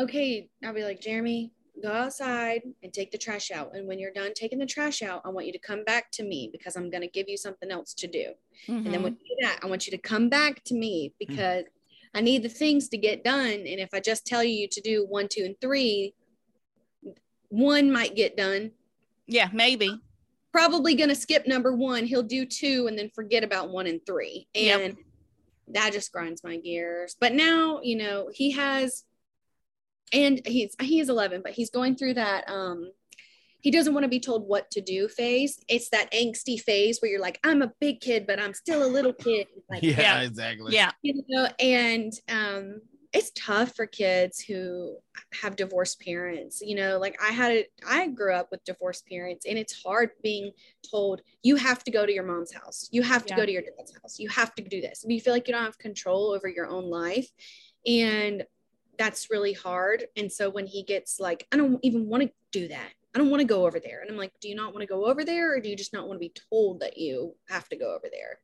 [0.00, 3.76] okay, I'll be like, Jeremy, go outside and take the trash out.
[3.76, 6.24] And when you're done taking the trash out, I want you to come back to
[6.24, 8.32] me because I'm going to give you something else to do.
[8.78, 11.66] And then when you do that, I want you to come back to me because
[12.16, 13.52] I need the things to get done.
[13.52, 16.14] And if I just tell you to do one, two, and three,
[17.48, 18.72] one might get done.
[19.28, 20.00] yeah, maybe.
[20.52, 22.04] Probably going to skip number one.
[22.04, 24.46] He'll do two and then forget about one and three.
[24.54, 24.80] Yep.
[24.80, 24.96] And
[25.68, 27.16] that just grinds my gears.
[27.18, 29.04] But now, you know, he has,
[30.12, 32.48] and he's he is 11, but he's going through that.
[32.50, 32.90] Um,
[33.60, 35.58] he doesn't want to be told what to do phase.
[35.68, 38.90] It's that angsty phase where you're like, I'm a big kid, but I'm still a
[38.90, 39.46] little kid.
[39.70, 40.20] Like, Yeah, Yeah.
[40.22, 40.74] exactly.
[40.74, 40.90] Yeah.
[41.02, 42.80] you know and um
[43.12, 44.96] it's tough for kids who
[45.40, 49.44] have divorced parents you know like i had it i grew up with divorced parents
[49.46, 50.50] and it's hard being
[50.90, 52.88] told you have to go to your mom's house.
[52.92, 53.36] You have to Yeah.
[53.36, 54.18] go to your dad's house.
[54.18, 55.04] You have to do this.
[55.06, 57.28] You feel like you don't have control over your own life
[57.86, 58.44] and
[58.98, 60.04] that's really hard.
[60.16, 62.90] And so when he gets like i don't even want to do that.
[63.14, 64.00] I don't want to go over there.
[64.00, 65.92] And i'm like do you not want to go over there or do you just
[65.92, 68.38] not want to be told that you have to go over there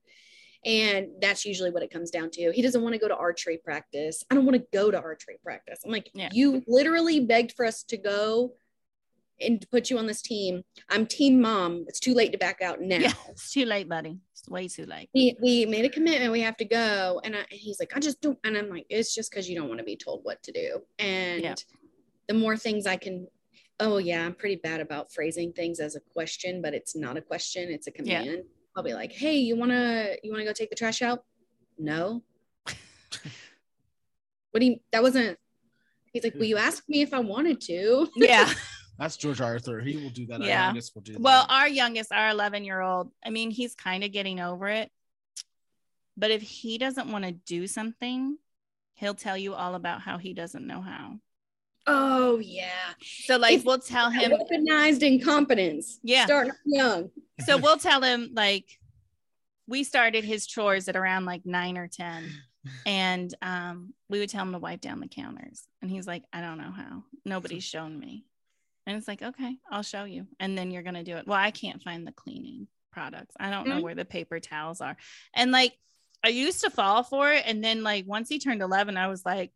[0.64, 2.52] and that's usually what it comes down to.
[2.52, 4.24] He doesn't want to go to archery practice.
[4.30, 5.80] I don't want to go to archery practice.
[5.84, 6.28] I'm like, Yeah.
[6.32, 8.54] you literally begged for us to go
[9.40, 10.62] and put you on this team.
[10.88, 11.84] I'm team mom.
[11.86, 12.96] It's too late to back out now.
[12.98, 13.12] Yeah.
[13.28, 14.18] It's too late, buddy.
[14.32, 15.08] It's way too late.
[15.14, 16.32] We, we made a commitment.
[16.32, 17.20] We have to go.
[17.22, 18.36] And, I, and he's like, I just don't.
[18.42, 20.80] And I'm like, it's just because you don't want to be told what to do.
[20.98, 21.54] And Yeah.
[22.26, 23.28] the more things I can,
[23.78, 27.22] oh, yeah, I'm pretty bad about phrasing things as a question, but it's not a
[27.22, 28.22] question, it's a Yeah.
[28.82, 28.94] Command.
[28.94, 31.24] I'll be like, hey, you want to, you want to go take the trash out?
[31.78, 32.22] No.
[34.50, 35.38] what do you, that wasn't,
[36.12, 38.08] he's like, well, you asked me if I wanted to.
[38.16, 38.50] Yeah.
[38.98, 39.80] That's George Arthur.
[39.80, 40.40] He will do that.
[40.40, 40.66] Our Yeah.
[40.66, 41.20] youngest will do that.
[41.22, 44.90] Well, our youngest, our 11 year old, I mean, he's kind of getting over it.
[46.16, 48.38] But if he doesn't want to do something,
[48.94, 51.20] he'll tell you all about how he doesn't know how.
[51.90, 52.68] Oh, yeah.
[53.24, 55.98] So, like, we'll tell him, Weaponized incompetence.
[56.02, 56.26] Yeah.
[56.26, 57.10] Starting young.
[57.46, 58.66] so we'll tell him, like,
[59.66, 62.24] we started his chores at around like nine or 10.
[62.86, 66.40] and um, we would tell him to wipe down the counters, and he's like, "I
[66.40, 67.04] don't know how.
[67.24, 68.24] Nobody's shown me."
[68.86, 71.26] And it's like, "Okay, I'll show you." And then you're gonna do it.
[71.26, 73.34] Well, I can't find the cleaning products.
[73.38, 73.82] I don't know Mhm.
[73.82, 74.96] where the paper towels are.
[75.34, 75.78] And like,
[76.24, 79.24] I used to fall for it, and then like once he turned 11, I was
[79.24, 79.52] like.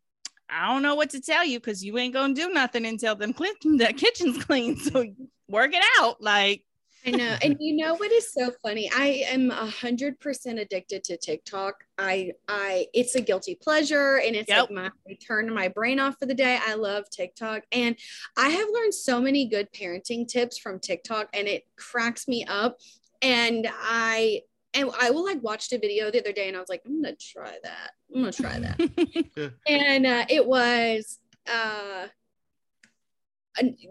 [0.53, 3.33] I don't know what to tell you because you ain't gonna do nothing until them
[3.37, 4.77] the kitchen's clean.
[4.77, 5.05] So
[5.47, 6.21] work it out.
[6.21, 6.63] Like,
[7.05, 7.35] I know.
[7.41, 8.89] And you know what is so funny?
[8.95, 11.75] I am a hundred percent addicted to TikTok.
[11.97, 14.69] I I it's a guilty pleasure and it's Yep.
[14.69, 16.59] like my I turn my brain off for the day.
[16.65, 17.63] I love TikTok.
[17.71, 17.97] And
[18.37, 22.77] I have learned so many good parenting tips from TikTok and it cracks me up.
[23.21, 24.41] And I
[24.73, 27.01] and I will like watched a video the other day and I was like, I'm
[27.01, 27.91] gonna try that.
[28.13, 29.53] I'm gonna try that.
[29.67, 31.19] And uh, it was
[31.51, 32.07] uh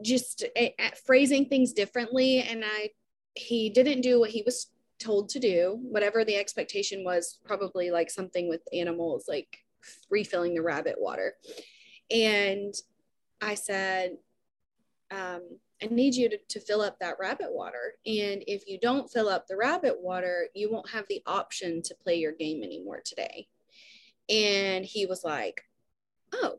[0.03, 2.41] just a, a- phrasing things differently.
[2.41, 2.91] And i
[3.35, 5.79] he didn't do what he was told to do.
[5.81, 9.59] Whatever the expectation was probably like something with animals like
[10.11, 11.35] refilling the rabbit water.
[12.11, 12.75] And
[13.41, 14.17] i said
[15.11, 15.43] um,
[15.83, 19.29] i need you to, to fill up that rabbit water and if you don't fill
[19.29, 23.47] up the rabbit water you won't have the option to play your game anymore today
[24.29, 25.63] and he was like,
[26.33, 26.59] Oh,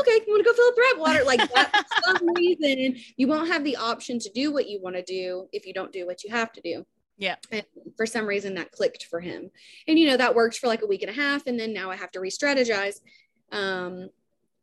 [0.00, 1.24] okay, you want to go fill up the rabbit water?
[1.24, 4.96] Like that for some reason, you won't have the option to do what you want
[4.96, 6.84] to do if you don't do what you have to do.
[7.18, 7.36] Yeah.
[7.52, 7.62] And
[7.96, 9.50] for some reason that clicked for him.
[9.86, 11.90] And you know, that worked for like a week and a half, and then now
[11.90, 13.00] I have to re-strategize.
[13.52, 14.08] Um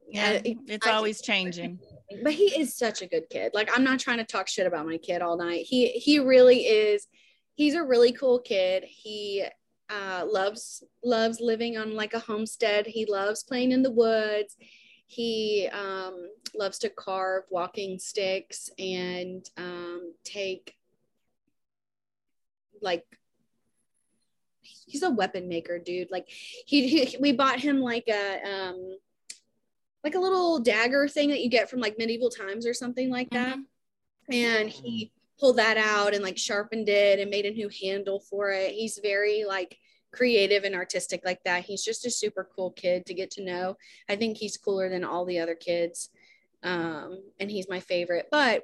[0.09, 1.79] yeah, I- it's I- always changing.
[2.22, 3.51] But he is such a good kid.
[3.53, 5.66] Like I'm not trying to talk shit about my kid all night.
[5.68, 7.07] He he really is.
[7.55, 8.84] He's a really cool kid.
[8.88, 9.45] He
[9.89, 12.88] uh, loves loves living on like a homestead.
[12.88, 14.55] He loves playing in the woods.
[15.07, 20.76] He um, loves to carve walking sticks and um, take
[22.82, 23.05] like
[24.61, 26.11] he's a weapon maker, dude.
[26.11, 28.97] Like he, he we bought him like a um
[30.04, 33.30] like a little dagger thing that you get from like medieval times or something like
[33.32, 33.58] that.
[34.30, 38.51] And he pulled that out and like sharpened it and made a new handle for
[38.51, 38.72] it.
[38.72, 39.78] He's very like
[40.12, 41.66] creative and artistic like that.
[41.66, 43.78] He's just a super cool kid to get to know.
[44.08, 46.10] I think he's cooler than all the other kids.
[46.62, 48.28] Um, and he's my favorite.
[48.32, 48.64] But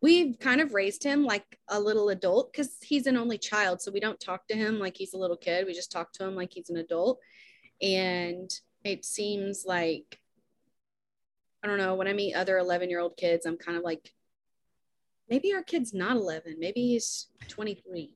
[0.00, 3.80] we've kind of raised him like a little adult because he's an only child.
[3.80, 5.66] So we don't talk to him like he's a little kid.
[5.66, 7.20] We just talk to him like he's an adult.
[7.80, 8.50] And
[8.84, 10.20] it seems like
[11.62, 14.12] I don't know, when I meet other 11 year old kids, I'm kind of like,
[15.28, 16.56] maybe our kid's not 11.
[16.58, 18.14] Maybe he's 23.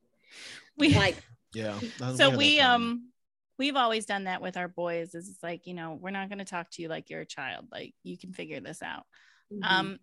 [0.79, 1.17] We Like,
[1.55, 1.79] Yeah.
[2.17, 3.11] so we um
[3.59, 6.39] we've always done that with our boys is it's like you know we're not going
[6.39, 9.05] to talk to you like you're a child like you can figure this out
[9.53, 9.63] Mm-hmm.
[9.65, 9.99] um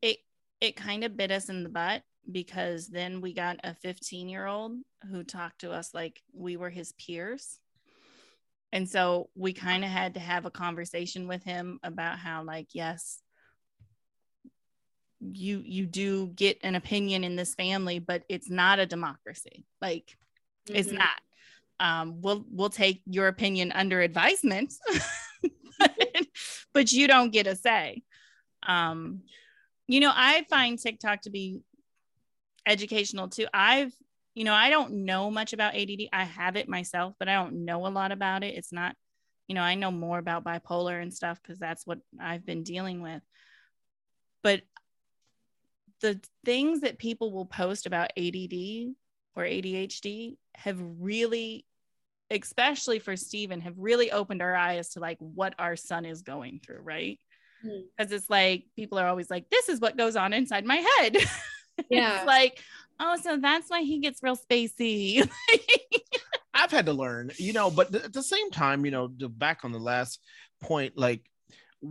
[0.00, 0.16] it
[0.62, 4.46] it kind of bit us in the butt because then we got a 15 year
[4.46, 4.72] old
[5.10, 7.60] who talked to us like we were his peers
[8.72, 12.68] and so we kind of had to have a conversation with him about how like
[12.72, 13.20] yes
[15.20, 19.64] you you do get an opinion in this family but it's not a democracy.
[19.80, 20.16] Like
[20.68, 20.98] it's Mhm.
[20.98, 21.20] not.
[21.80, 24.74] Um we'll we'll take your opinion under advisement
[26.72, 28.02] but you don't get a say.
[28.66, 29.22] Um
[29.88, 31.60] you know i find tiktok to be
[32.66, 33.46] educational too.
[33.54, 33.92] I've
[34.36, 37.64] you know i don't know much about add i have it myself but i don't
[37.64, 38.94] know a lot about it it's not
[39.48, 43.02] you know i know more about bipolar and stuff because that's what i've been dealing
[43.02, 43.22] with
[44.42, 44.62] but
[46.02, 48.94] the things that people will post about add
[49.34, 51.64] or adhd have really
[52.30, 56.60] especially for Steven, have really opened our eyes to like what our son is going
[56.64, 57.20] through, right?
[57.64, 57.84] Mm.
[57.96, 61.16] Because it's like people are always like, this is what goes on inside my head.
[61.90, 62.16] Yeah.
[62.16, 62.58] it's like,
[63.00, 65.28] oh, so that's why he gets real spacey.
[66.54, 69.64] I've had to learn, you know, but th- at the same time, you know, back
[69.64, 70.20] on the last
[70.62, 71.22] point, like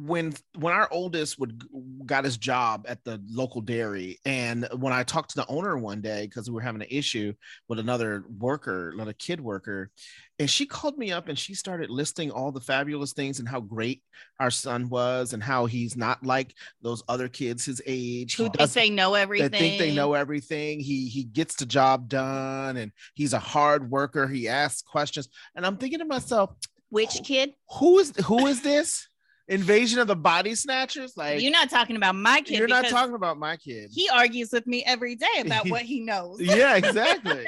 [0.03, 1.63] when when our oldest would
[2.05, 6.01] got his job at the local dairy, and when I talked to the owner one
[6.01, 7.33] day because we were having an issue
[7.67, 9.91] with another worker, another kid worker,
[10.37, 13.61] and she called me up and she started listing all the fabulous things and how
[13.61, 14.03] great
[14.39, 18.35] our son was and how he's not like those other kids his age.
[18.35, 19.51] Who think they know everything.
[19.51, 20.79] that think they know everything.
[20.79, 24.27] He he gets the job done and he's a hard worker.
[24.27, 25.29] He asks questions.
[25.55, 26.51] And I'm thinking to myself,
[26.89, 27.53] Which kid?
[27.79, 29.07] who is who is this?
[29.47, 31.15] Invasion of the body snatchers?
[31.15, 32.57] Like You're not talking about my kid.
[32.57, 33.91] you're not talking about my kid.
[33.93, 36.41] He argues with me every day about what he knows.
[36.41, 37.45] yeah, exactly.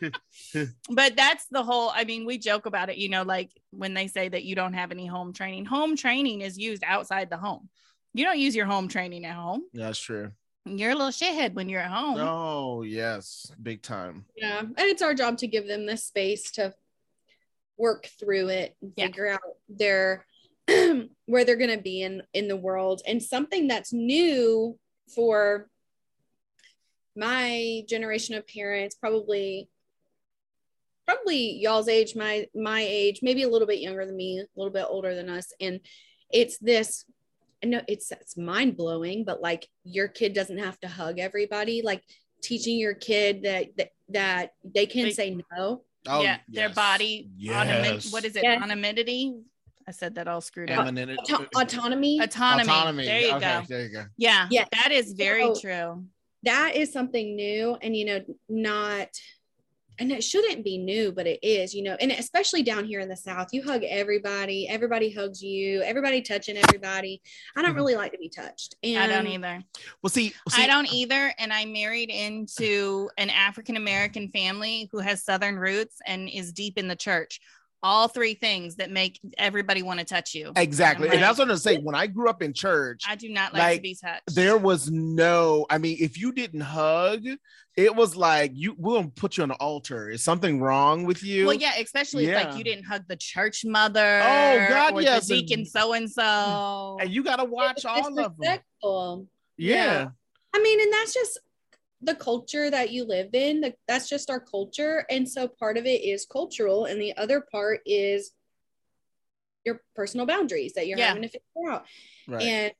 [0.90, 4.06] but that's the whole i mean we joke about it you know like when they
[4.06, 7.68] say that you don't have any home training home training is used outside the home
[8.14, 10.30] you don't use your home training at home That's true.
[10.64, 14.24] you're a little shithead when you're at home Oh yes, big time.
[14.36, 14.60] yeah.
[14.60, 16.74] And it's our job to give them the space to
[17.76, 19.06] work through it and Yeah.
[19.06, 20.26] figure out their
[21.26, 24.78] where they're going to be in in the world and something that's new
[25.14, 25.68] for
[27.14, 29.68] my generation of parents probably
[31.06, 34.72] probably y'all's age my my age maybe a little bit younger than me a little
[34.72, 35.80] bit older than us and
[36.30, 37.04] it's this
[37.62, 41.80] I know it's it's mind blowing but like your kid doesn't have to hug everybody
[41.82, 42.02] like
[42.42, 47.28] teaching your kid that that, that they can They- say no Oh, yeah, their body
[47.48, 47.94] anonymity.
[47.94, 48.12] Yes.
[48.12, 48.44] What is it?
[48.44, 48.62] Yes.
[48.62, 49.34] Anonymity.
[49.88, 50.86] I said that all screwed up.
[50.86, 52.62] Eminent- Auto- autonomy Autonomy.
[52.68, 53.04] autonomy.
[53.04, 53.62] There you okay, go.
[53.68, 54.04] There you go.
[54.16, 54.68] Yeah, Yes.
[54.72, 56.04] that is very So- true.
[56.42, 59.08] that is something new and you know not
[59.98, 63.08] and it shouldn't be new but it is you know and especially down here in
[63.08, 67.20] the south you hug everybody everybody hugs you everybody touching everybody
[67.56, 67.76] i don't Mhm.
[67.76, 69.64] really like to be touched and I don't either.
[70.02, 71.32] Well, see, see I don't either.
[71.38, 76.76] And I married into an African American family who has Southern roots and is deep
[76.78, 77.40] in the church.
[77.82, 80.52] All three things that make everybody want to touch you.
[80.56, 81.08] exactly.
[81.08, 81.84] I'm and that's like- what I'm saying.
[81.84, 84.34] When I grew up in church, I do not like, to be touched.
[84.34, 85.66] there was no.
[85.70, 87.24] I mean, if you didn't hug,
[87.76, 88.74] it was like you.
[88.78, 90.08] We're gonna put you on the altar.
[90.10, 91.46] Is something wrong with you?
[91.46, 94.20] well, yeah, especially if like you didn't hug the church mother.
[94.24, 96.96] Oh, God, or yes, The and- deacon so and so.
[97.00, 98.32] and you got to watch it's all of them.
[98.40, 99.26] disrespectful.
[99.58, 100.08] Yeah.
[100.54, 101.38] i mean and that's just
[102.02, 105.86] the culture that you live in the, that's just our culture and so part of
[105.86, 108.32] it is cultural and the other part is
[109.64, 111.08] your personal boundaries that you're Yeah.
[111.08, 111.86] having to figure out
[112.28, 112.42] Right.
[112.42, 112.72] and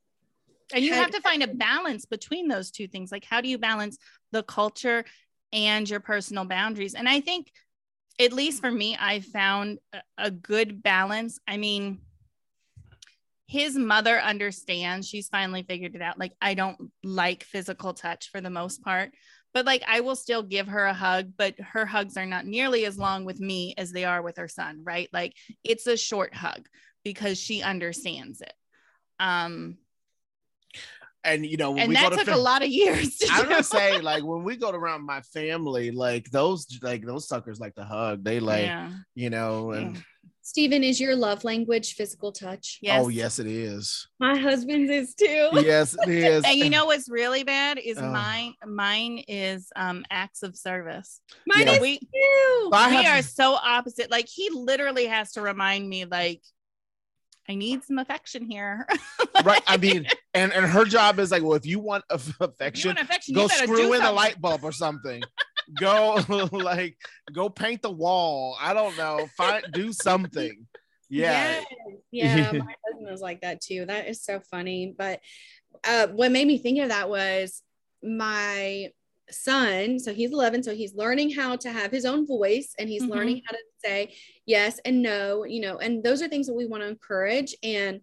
[0.74, 3.12] And you have to find a balance between those two things.
[3.12, 3.98] Like, how do you balance
[4.32, 5.04] the culture
[5.52, 6.94] and your personal boundaries?
[6.94, 7.52] And I think,
[8.18, 11.38] at least for me, I found a, a good balance.
[11.46, 12.00] I mean,
[13.46, 15.08] his mother understands.
[15.08, 16.18] She's finally figured it out.
[16.18, 19.12] Like, I don't like physical touch for the most part,
[19.54, 22.84] but like, I will still give her a hug, but her hugs are not nearly
[22.86, 25.08] as long with me as they are with her son, right?
[25.12, 26.66] Like, it's a short hug
[27.04, 28.52] because she understands it.
[29.20, 29.78] Um,
[31.22, 33.16] and you know, when and we that took fam- a lot of years.
[33.18, 33.48] To I'm do.
[33.50, 37.74] gonna say, like, when we go around my family, like those, like those suckers, like
[37.76, 38.24] to hug.
[38.24, 38.90] They like, yeah.
[39.14, 40.02] you know, and
[40.48, 42.78] Stephen, is your love language physical touch?
[42.80, 43.02] Yes.
[43.04, 44.06] oh yes, it is.
[44.20, 45.50] My husband's is too.
[45.54, 46.44] Yes, it is.
[46.44, 48.08] And you know what's really bad is Oh.
[48.12, 48.54] mine.
[48.64, 51.20] Mine is um acts of service.
[51.48, 51.72] Mine Yeah.
[51.72, 52.70] is We too.
[52.72, 54.08] I we have- are so opposite.
[54.08, 56.42] Like he literally has to remind me, like,
[57.48, 58.86] I need some affection here.
[59.44, 59.62] right.
[59.66, 62.46] I mean, and and her job is like, well, if you want aff- If you
[62.46, 65.24] affection, want affection, go you screw do in a light bulb or something.
[65.74, 66.96] go like
[67.32, 68.56] go paint the wall.
[68.60, 69.28] I don't know.
[69.36, 70.66] Find do something.
[71.08, 71.60] Yeah.
[72.10, 72.52] Yes.
[72.52, 73.84] Yeah, my husband was like that too.
[73.86, 74.94] That is so funny.
[74.96, 75.20] But
[75.84, 77.62] uh, what made me think of that was
[78.02, 78.90] my
[79.30, 79.98] son.
[79.98, 80.62] So he's 11.
[80.62, 83.10] So he's learning how to have his own voice and he's Mhm.
[83.10, 84.14] learning how to say
[84.46, 87.54] yes and no, you know, and those are things that we want to encourage.
[87.62, 88.00] And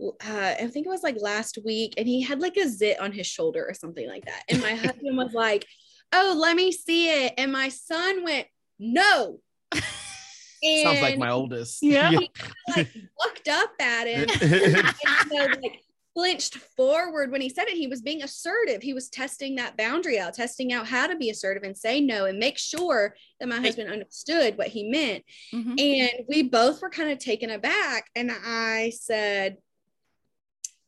[0.00, 3.12] uh, I think it was like last week, and he had like a zit on
[3.12, 4.42] his shoulder or something like that.
[4.48, 5.66] And my husband was like,
[6.12, 7.34] Oh, let me see it.
[7.38, 8.46] And my son went,
[8.78, 9.40] No.
[10.82, 11.78] Sounds like my oldest.
[11.82, 12.10] Yeah.
[12.10, 12.30] he
[12.74, 12.88] like
[13.24, 14.94] looked up at him and
[15.30, 15.82] so, like
[16.14, 20.18] flinched forward when he said it he was being assertive he was testing that boundary
[20.18, 23.60] out testing out how to be assertive and say no and make sure that my
[23.60, 25.78] husband understood what he meant Mhm.
[25.78, 29.58] and we both were kind of taken aback and i said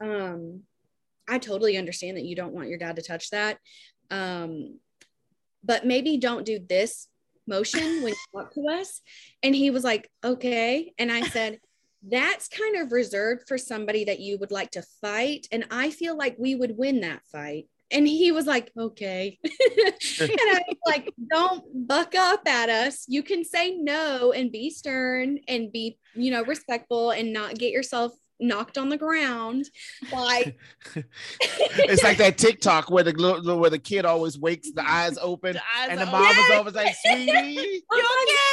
[0.01, 0.63] um
[1.29, 3.59] i totally understand that you don't want your dad to touch that
[4.11, 4.79] um
[5.65, 7.09] but maybe don't do this
[7.47, 9.01] motion when you talk to us.
[9.43, 10.93] And he was like okay.
[10.99, 11.59] And i said
[12.09, 15.47] that's kind of reserved for somebody that you would like to fight.
[15.51, 17.67] And i feel like we would win that fight.
[17.91, 19.39] And he was like okay.
[19.43, 19.53] And
[20.21, 23.05] i was like don't buck up at us.
[23.09, 27.73] You can say no and be stern and be you know respectful and not get
[27.73, 29.67] yourself knocked on the ground
[30.13, 30.57] like
[30.95, 35.63] it's like that TikTok where the where the kid always wakes the eyes open The
[35.77, 37.83] eyes and the are- mom is always like, "Sweetie,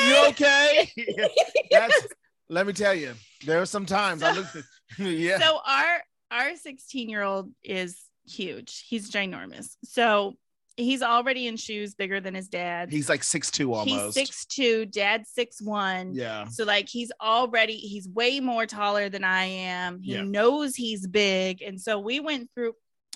[0.07, 1.27] you okay?" You
[1.71, 2.07] That's.
[2.49, 3.13] Let me tell you,
[3.45, 4.55] there are some times I looked.
[4.55, 4.63] At,
[4.99, 5.39] yeah.
[5.39, 8.85] So our our 16 year old is huge.
[8.87, 9.75] He's ginormous.
[9.83, 10.35] So
[10.77, 12.91] he's already in shoes bigger than his dad.
[12.91, 14.17] He's like six two almost.
[14.17, 14.85] He's six two.
[14.85, 16.13] Dad's six one.
[16.13, 16.45] yeah.
[16.47, 20.01] So like he's already he's way more taller than I am.
[20.01, 20.23] He Yeah.
[20.23, 22.73] knows he's big, and so we went through.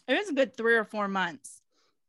[0.07, 1.61] It was a good three or four months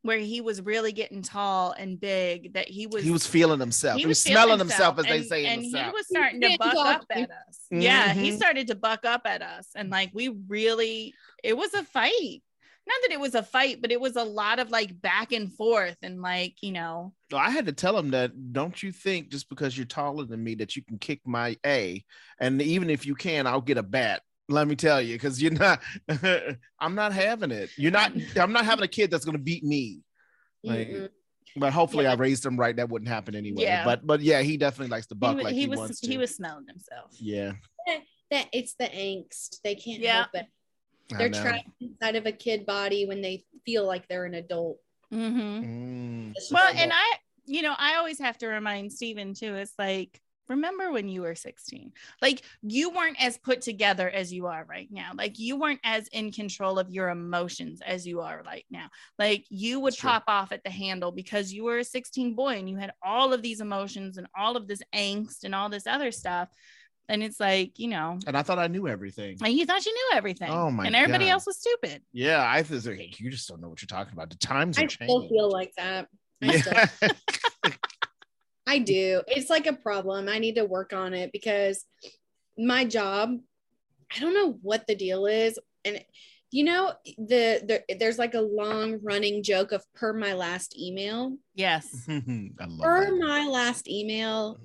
[0.02, 2.54] where he was really getting tall and big.
[2.54, 3.98] That he was He was feeling himself.
[4.00, 5.92] He, was, feeling smelling himself, as they say and the he South.
[5.92, 7.58] was starting to buck up at us.
[7.70, 8.36] Yeah, he Mhm.
[8.36, 11.12] started to buck up at us, and like we really,
[11.44, 12.42] it was a fight.
[12.86, 15.52] Not that it was a fight, but it was a lot of like back and
[15.52, 19.28] forth and like, you know, So I had to tell him that don't you think
[19.30, 22.04] just because you're taller than me that you can kick my A,
[22.40, 24.22] and even if you can, I'll get a bat.
[24.48, 25.80] Let me tell you, because you're not.
[26.80, 27.70] I'm not having it.
[27.76, 28.12] You're not.
[28.36, 30.00] I'm not having a kid that's gonna beat me.
[30.64, 31.08] Like, Mm-mm.
[31.56, 32.12] but hopefully, Yeah.
[32.12, 32.74] I raised him right.
[32.74, 33.62] That wouldn't happen anyway.
[33.62, 33.84] Yeah.
[33.84, 36.08] But but yeah, he definitely likes to buck wa- like he he, was wants to.
[36.10, 37.12] he was smelling himself.
[37.20, 37.52] Yeah.
[38.32, 39.60] that it's the angst.
[39.62, 40.14] They can't Yeah.
[40.22, 40.46] help it.
[41.12, 41.42] I They're know.
[41.42, 44.78] trapped inside of a kid body when they feel like they're an adult.
[45.12, 46.30] Mm-hmm.
[46.30, 46.34] Mm.
[46.50, 49.54] Well, and I, you know, I always have to remind Stephen too.
[49.56, 51.92] It's like, remember when you were 16?
[52.20, 55.12] Like, you weren't as put together as you are right now.
[55.14, 58.88] Like, you weren't as in control of your emotions as you are right now.
[59.18, 60.10] Like, you would That's true.
[60.10, 63.32] pop off at the handle because you were a 16 boy and you had all
[63.32, 66.48] of these emotions and all of this angst and all this other stuff.
[67.10, 69.36] And it's like, you know, And I thought I knew everything.
[69.42, 70.48] and you thought you knew everything.
[70.50, 71.32] Oh my And everybody God.
[71.32, 72.02] else was stupid.
[72.12, 74.30] Yeah, I was like, hey, you just don't know what you're talking about.
[74.30, 75.08] The times I are changing.
[75.08, 76.06] still feel like that.
[76.42, 77.72] I, still, Yeah.
[78.66, 79.22] I do.
[79.26, 80.28] It's like a problem.
[80.28, 81.84] I need to work on it because
[82.56, 83.36] my job,
[84.14, 85.58] I don't know what the deal is.
[85.84, 86.04] And
[86.52, 91.36] you know, the, the there's like a long running joke of per my last email.
[91.54, 92.04] Yes.
[92.08, 92.22] I
[92.66, 93.16] love Per that.
[93.18, 94.58] my last email,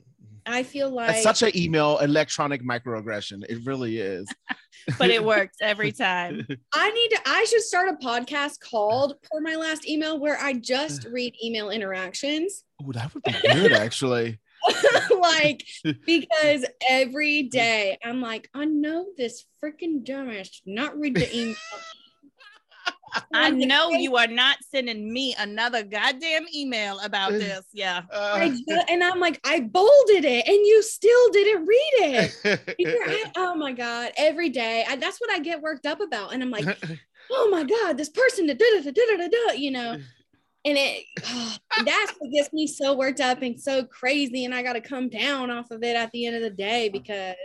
[0.46, 3.44] I feel like It's such an email electronic microaggression.
[3.50, 4.28] It really is.
[5.00, 6.46] But it works every time.
[6.74, 10.54] I need to I should start a podcast called Per My Last Email where I
[10.54, 12.64] just read email interactions.
[12.80, 14.40] Oh, that would be good, actually.
[15.20, 15.66] like
[16.06, 21.56] because every day I'm like, I know this freaking dumbass not read the email.
[23.34, 27.64] I know you are not sending me another goddamn email about this.
[27.74, 28.02] Yeah.
[28.12, 32.76] I Uh, ju- and I'm like, I bolded it and you still didn't read it.
[32.80, 33.06] You're
[33.38, 34.12] oh my god!
[34.18, 36.66] Every day, I, that's what I get worked up about, and I'm like,
[37.32, 39.92] oh my god, this person, da da da da da da, you know,
[40.66, 41.04] and it
[41.86, 45.10] that's what gets me so worked up and so crazy, and I got to come
[45.10, 47.36] down off of it at the end of the day because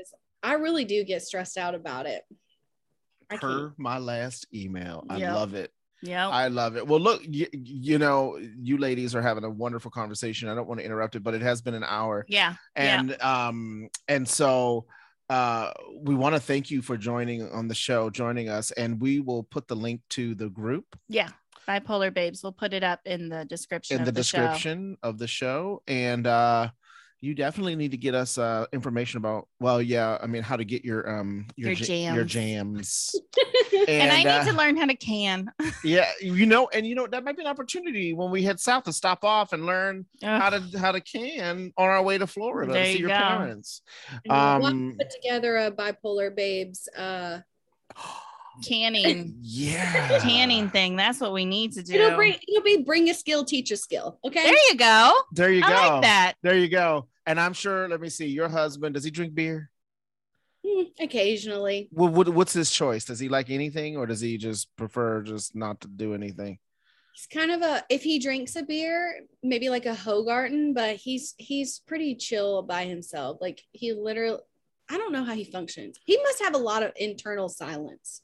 [0.43, 2.23] I really do get stressed out about it.
[3.39, 5.05] Per my last email.
[5.09, 5.35] I Yep.
[5.35, 5.73] love it.
[6.03, 6.29] Yeah.
[6.29, 6.87] I love it.
[6.87, 10.49] Well, look, you, you know, you ladies are having a wonderful conversation.
[10.49, 12.25] I don't want to interrupt it, but it has been an hour.
[12.29, 12.55] Yeah.
[12.77, 12.99] Yeah.
[13.01, 14.87] and um and so
[15.29, 15.71] uh
[16.03, 19.43] we want to thank you for joining on the show joining us and we will
[19.45, 21.29] put the link to the group Yeah.
[21.69, 22.43] Bipolar babes.
[22.43, 23.97] We'll put it up in the description.
[23.97, 24.39] in of the, the, show.
[24.39, 26.71] description of the show and uh
[27.21, 30.65] you definitely need to get us uh information about well yeah i mean how to
[30.65, 33.13] get your um your, Your ja- your jams.
[33.13, 33.15] jams
[33.89, 35.51] And, I need uh, to learn how to can.
[35.85, 38.85] yeah you know and you know that might be an opportunity when we head south
[38.85, 42.73] to stop off and learn how to how to can on our way to florida
[42.73, 43.17] There to see you your go.
[43.17, 43.83] parents
[44.25, 46.89] And I want um put together a bipolar babes.
[46.97, 47.41] Uh,
[48.67, 49.37] canning.
[49.43, 50.97] yeah Canning thing.
[50.97, 51.95] That's what we need to do.
[51.95, 54.19] it'll bring it'll be bring a skill, teach a skill.
[54.25, 54.43] Okay.
[54.43, 55.15] there you go.
[55.33, 56.35] there you go I like that.
[56.43, 57.09] There you go.
[57.27, 59.71] And I'm sure, let me see, your husband, does he drink beer?
[60.67, 61.89] Hmm, occasionally.
[61.93, 63.05] What, what, what's his choice?
[63.05, 66.59] Does he like anything or does he just prefer just not to do anything?
[67.15, 71.35] He's kind of a if he drinks a beer, maybe like a Hogarten, but he's
[71.39, 73.39] he's pretty chill by himself.
[73.41, 74.39] Like he literally
[74.91, 75.99] I don't know how he functions.
[76.05, 78.23] He must have a lot of internal silence.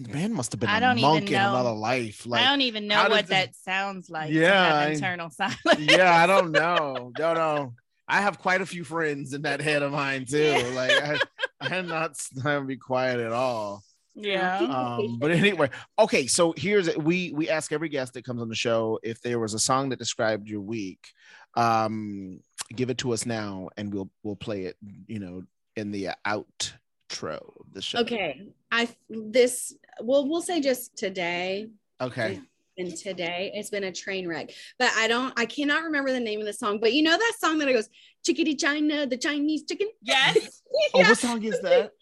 [0.00, 1.50] The man must have been I a don't even monk in know.
[1.50, 2.26] another life.
[2.32, 4.32] I don't even know what the- that sounds like.
[4.32, 5.58] Yeah, I- internal silence.
[5.78, 7.12] yeah, I don't know.
[7.16, 7.74] Don't know.
[8.08, 10.38] I have quite a few friends in that head of mine too.
[10.42, 10.70] Yeah.
[10.74, 11.18] Like I,
[11.60, 13.82] I'm not to be quiet at all.
[14.14, 14.58] yeah.
[14.58, 15.68] um but anyway
[15.98, 19.40] okay so here's we we ask every guest that comes on the show if there
[19.40, 21.08] was a song that described your week
[21.56, 22.38] um
[22.76, 24.76] give it to us now and we'll we'll play it
[25.08, 25.42] you know
[25.74, 26.10] in the
[27.14, 28.42] outro of the show Okay.
[28.70, 31.68] I this well we'll say just today
[32.00, 32.40] okay
[32.76, 34.50] and today it's been a train wreck.
[34.80, 36.78] But I don't I cannot remember the name of the song.
[36.80, 37.88] But you know that song that it goes
[38.24, 39.88] chickadee China, the Chinese chicken?
[40.02, 40.62] Yes.
[40.94, 41.92] oh what song is that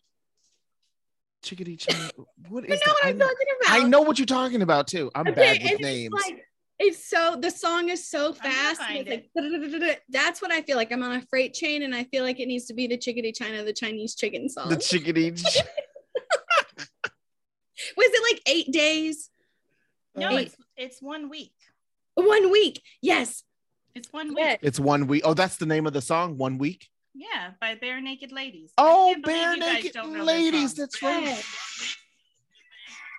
[1.43, 2.09] chickadee China.
[2.49, 2.95] what You is know that?
[2.95, 3.81] what I I'm know, talking about.
[3.81, 6.45] I know what you're talking about too i'm Okay, bad with names like-
[6.83, 8.81] it's so the song is so fast.
[8.81, 9.29] and find it's
[9.81, 10.93] like, that's what I feel like.
[10.93, 13.33] I'm on a freight train and I feel like it needs to be the chickadee
[13.33, 14.69] China, the Chinese chicken song.
[14.69, 15.43] the chickadee Ch-
[17.97, 19.31] Was it like eight days?
[20.15, 21.53] No, Eight- it's it's one week.
[22.15, 22.83] one week.
[23.01, 23.43] Yes.
[23.95, 24.59] It's one week.
[24.63, 28.01] It's one week oh that's the name of the song one week Yeah, by Bare
[28.01, 28.73] Naked Ladies.
[28.79, 30.75] Oh, I can't believe bare naked don't know this ladies.
[30.75, 31.43] That's right.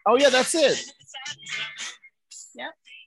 [0.07, 0.77] Oh yeah, that's it.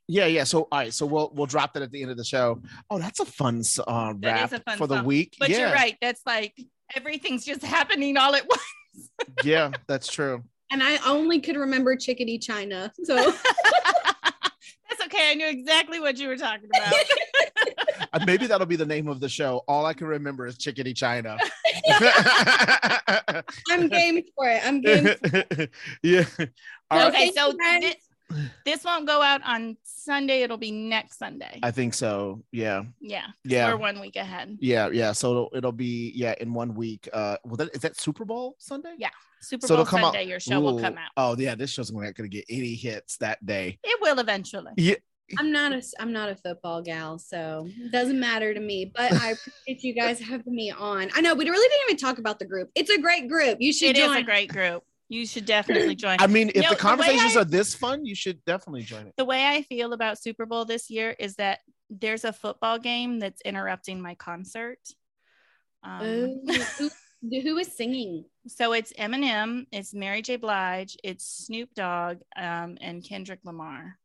[0.08, 0.22] Yep.
[0.22, 0.44] Yeah, yeah.
[0.44, 2.62] So all right, so we'll we'll drop that at the end of the show.
[2.90, 5.36] Oh, that's a fun s- uh, rap is a fun for the week.
[5.38, 5.96] But yeah, you're right.
[6.00, 6.54] That's like
[6.94, 9.10] everything's just happening all at once.
[9.44, 10.42] yeah, that's true.
[10.70, 12.92] and I only could remember Chickadee China.
[13.04, 13.16] So
[14.88, 15.30] That's okay.
[15.32, 16.92] I knew exactly what you were talking about.
[18.12, 19.62] Uh, maybe that'll be the name of the show.
[19.66, 21.36] All I can remember is Chickadee China.
[23.68, 24.62] I'm game for it.
[24.64, 25.06] I'm game.
[25.06, 25.68] For
[26.02, 26.24] yeah.
[26.90, 27.08] All right.
[27.08, 28.05] okay, so Thank you, this,
[28.64, 30.42] this won't go out on Sunday.
[30.42, 31.60] It'll be next Sunday.
[31.62, 32.42] I think so.
[32.52, 32.82] Yeah.
[33.00, 33.26] yeah.
[33.44, 33.70] Yeah.
[33.72, 34.56] We're one week ahead.
[34.60, 34.88] Yeah.
[34.90, 35.12] Yeah.
[35.12, 37.08] So it'll, it'll be yeah in one week.
[37.12, 38.94] Uh, well, that, is that Super Bowl Sunday?
[38.98, 39.10] Yeah.
[39.40, 41.10] Super So it'll Bowl come out- Sunday, your show will come out.
[41.16, 43.78] Oh yeah, this show's not gonna get any hits that day.
[43.84, 44.72] It will eventually.
[44.76, 44.94] Yeah.
[45.38, 48.92] I'm not a I'm not a football gal, so it doesn't matter to me.
[48.94, 51.10] But I appreciate you guys having me on.
[51.14, 52.70] I know we really didn't even talk about the group.
[52.76, 53.58] It's a great group.
[53.60, 54.16] You should It is join.
[54.18, 54.84] a great group.
[55.08, 56.16] You should definitely join.
[56.20, 59.06] I mean, if No, the the conversations I- are this fun, you should definitely join
[59.06, 59.14] it.
[59.16, 61.60] the way I feel about Super Bowl this year is that
[61.90, 64.78] there's a football game that's interrupting my concert.
[65.84, 66.00] Um,
[66.48, 66.90] Oh, who,
[67.40, 68.24] who is singing?
[68.48, 70.36] so it's Eminem, it's Mary J.
[70.36, 73.98] Blige, it's Snoop Dogg, um, and Kendrick Lamar.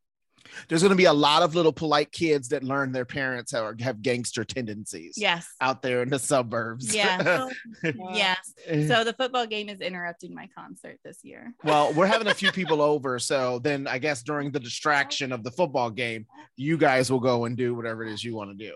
[0.68, 4.02] There's gonna be a lot of little polite kids that learn their parents have, have
[4.02, 5.16] gangster tendencies.
[5.18, 5.48] Yes.
[5.62, 6.94] Out there in the suburbs.
[6.94, 7.20] Yeah.
[7.42, 7.52] Oh,
[8.14, 8.54] Yes.
[8.66, 8.88] Eh.
[8.88, 11.54] So the football game is interrupting my concert this year.
[11.64, 15.44] well, we're having a few people over, so then I guess during the distraction of
[15.44, 18.66] the football game, you guys will go and do whatever it is you want to
[18.66, 18.74] do.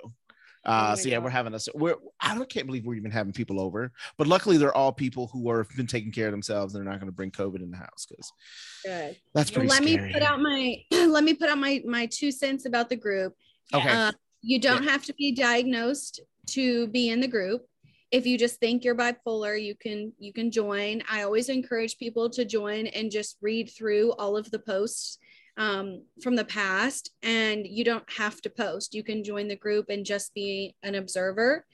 [0.65, 1.23] Uh, my so yeah, God.
[1.25, 1.69] we're having us.
[1.75, 5.27] We're I don't- can't believe we're even having people over, but luckily they're all people
[5.27, 7.71] who are been taking care of themselves and they're not going to bring COVID in
[7.71, 8.31] the house because
[8.83, 9.17] Good.
[9.33, 10.07] that's Well, pretty let scary.
[10.07, 10.77] me put out my
[11.07, 13.33] let me put out my my two cents about the group.
[13.73, 14.11] okay, Uh,
[14.41, 17.65] you don't have to be diagnosed to be in the group.
[18.11, 21.01] If you just think you're bipolar, you can you can join.
[21.09, 25.17] I always encourage people to join and just read through all of the posts
[25.57, 28.93] um, from the past, and you don't have to post.
[28.93, 31.65] You can join the group and just be an observer.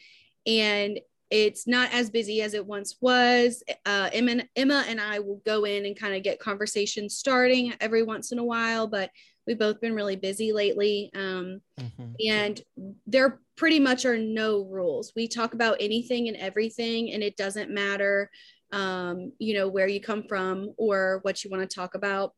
[0.46, 1.00] And
[1.30, 3.64] it's not as busy as it once was.
[3.86, 8.04] Uh, Emma, Emma and I will go in and kind of get conversations starting every
[8.04, 9.10] once in a while, but
[9.48, 11.10] we've both been really busy lately.
[11.16, 12.16] Um, Mhm.
[12.28, 12.62] and
[13.08, 15.14] there pretty much are no rules.
[15.16, 18.30] We talk about anything and everything, and it doesn't matter,
[18.72, 22.36] um, you know, where you come from or what you want to talk about,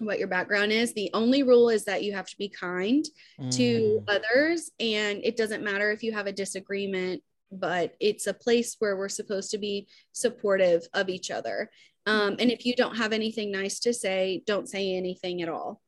[0.00, 0.92] what your background is.
[0.94, 3.04] The only rule is that you have to be kind
[3.50, 4.04] to Mm.
[4.08, 7.22] others, and it doesn't matter if you have a disagreement,
[7.52, 11.70] but it's a place where we're supposed to be supportive of each other.
[12.06, 15.80] Um, and if you don't have anything nice to say, don't say anything at all.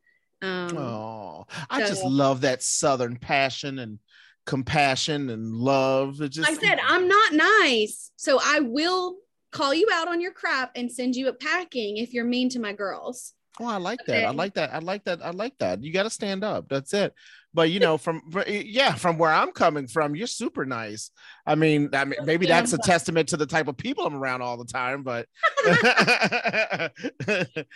[0.43, 3.99] Um, Oh, I just love that Southern passion and
[4.45, 6.21] compassion and love.
[6.21, 8.11] It just I said, I'm not nice.
[8.17, 9.17] So I will
[9.53, 12.59] call you out on your crap and send you a packing if you're mean to
[12.59, 13.35] my girls.
[13.61, 14.25] Oh, I like that.
[14.25, 14.73] I like that.
[14.73, 15.25] I like that.
[15.25, 15.83] I like that.
[15.83, 16.69] You got to stand up.
[16.69, 17.13] That's it.
[17.55, 21.11] But you know, from yeah, from where I'm coming from, you're super nice.
[21.47, 24.41] I mean, I mean, maybe that's a testament to the type of people I'm around
[24.41, 25.03] all the time.
[25.03, 25.27] But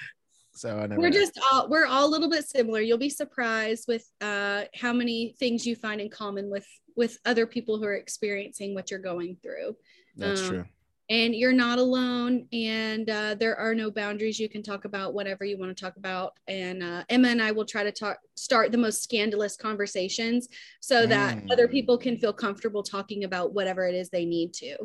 [0.54, 2.80] so I know We're just all we're all a little bit similar.
[2.80, 6.66] You'll be surprised with uh, how many things you find in common with
[6.96, 9.76] with other people who are experiencing what you're going through.
[10.16, 10.64] that's um, true.
[11.08, 12.46] And you're not alone.
[12.52, 14.40] And uh, there are no boundaries.
[14.40, 16.32] You can talk about whatever you want to talk about.
[16.48, 20.48] And uh, Emma and I will try to talk start the most scandalous conversations
[20.80, 21.52] so that Mm.
[21.52, 24.76] other people can feel comfortable talking about whatever it is they need to.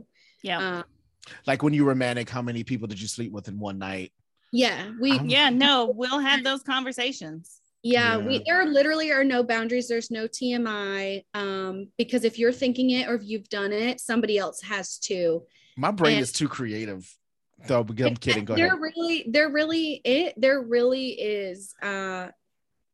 [0.43, 0.60] Yeah.
[0.60, 0.84] Uh,
[1.48, 4.11] Like when you were manic, how many people did you sleep with in one night?
[4.53, 5.49] yeah, we I'm- yeah.
[5.49, 7.61] No, we'll have those conversations.
[7.84, 8.26] Yeah, Yeah.
[8.27, 9.88] we there literally are no boundaries.
[9.88, 11.23] There's no TMI.
[11.34, 15.43] Um, because if you're thinking it or if you've done it, somebody else has too.
[15.77, 17.14] My brain And- is too creative.
[17.68, 18.45] Though, but I'm kidding.
[18.45, 18.80] Go there ahead.
[18.81, 22.30] really, there really it there really is uh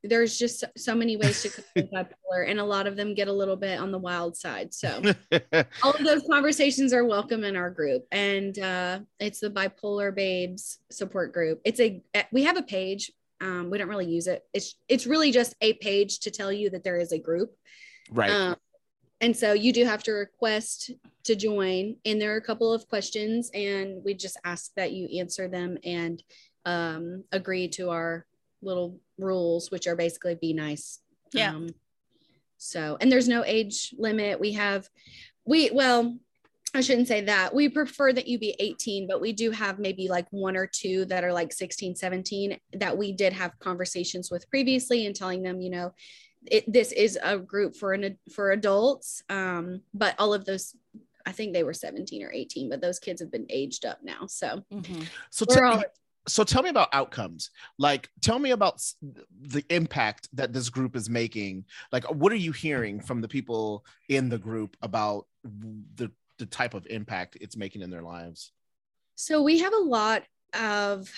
[0.04, 3.30] there's just so- so many ways to cope bipolar and a lot of them get
[3.30, 4.74] a little bit on the wild side.
[4.74, 5.02] So
[5.84, 10.80] all of those conversations are welcome in our group and uh it's the bipolar babes
[10.92, 14.76] support group it's a we have a page um we don't really use it it's
[14.90, 17.56] it's really just a page to tell you that there is a group
[18.12, 18.30] right.
[18.32, 18.56] um,
[19.22, 20.92] and so you do have to request
[21.24, 25.20] to join and there are a couple of questions and we just ask that you
[25.20, 26.24] answer them and
[26.66, 28.26] um agree to our
[28.62, 31.00] little rules which are basically be nice.
[31.34, 31.52] Yeah.
[31.52, 31.70] um,
[32.58, 34.40] so and there's no age limit.
[34.40, 34.88] We have
[35.46, 36.18] we well
[36.74, 37.54] i shouldn't say that.
[37.54, 41.06] We prefer that you be 18 but we do have maybe like one or two
[41.06, 45.62] that are like 16 17 that we did have conversations with previously and telling them
[45.62, 45.94] you know
[46.52, 50.76] it, this is a group for an for adults um but all of those
[51.26, 54.26] i think they were 17 or 18 but those kids have been aged up now
[54.28, 54.64] so.
[54.72, 55.08] Mhm.
[55.30, 55.86] so we're tell all me,
[56.28, 57.52] so tell me about outcomes.
[57.80, 58.82] Like tell me about
[59.42, 61.66] the impact that this group is making.
[61.92, 66.74] Like what are you hearing from the people in the group about the the type
[66.74, 68.52] of impact it's making in their lives?
[69.16, 71.10] So we have a lot of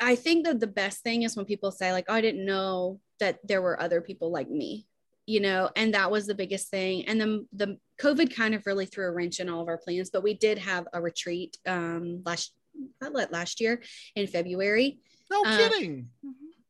[0.00, 3.00] I think that the best thing is when people say like, oh, I didn't know
[3.20, 4.86] that there were other people like me,
[5.26, 7.06] you know, and that was the biggest thing.
[7.06, 10.10] And then the COVID kind of really threw a wrench in all of our plans,
[10.10, 12.52] but we did have a retreat um, last
[13.00, 13.82] last year
[14.14, 14.98] in February.
[15.30, 16.08] No Uh, kidding.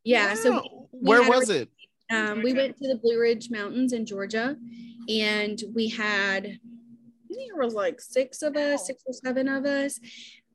[0.04, 0.88] Yeah, so Wow.
[0.92, 1.68] where had a was it?
[2.10, 4.56] um, we went to the Blue Ridge Mountains in Georgia,
[5.08, 9.66] and we had, I think there was like six of us, six or seven of
[9.66, 10.00] us,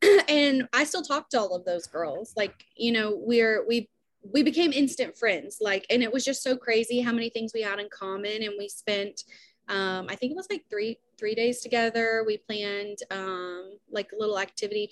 [0.27, 2.33] and I still talk to all of those girls.
[2.35, 3.89] Like, you know, we're we
[4.23, 5.57] we became instant friends.
[5.59, 8.53] Like, and it was just so crazy how many things we had in common, and
[8.57, 9.23] we spent.
[9.69, 12.23] Um, I think it was like three three days together.
[12.27, 14.89] We planned um, like a little activity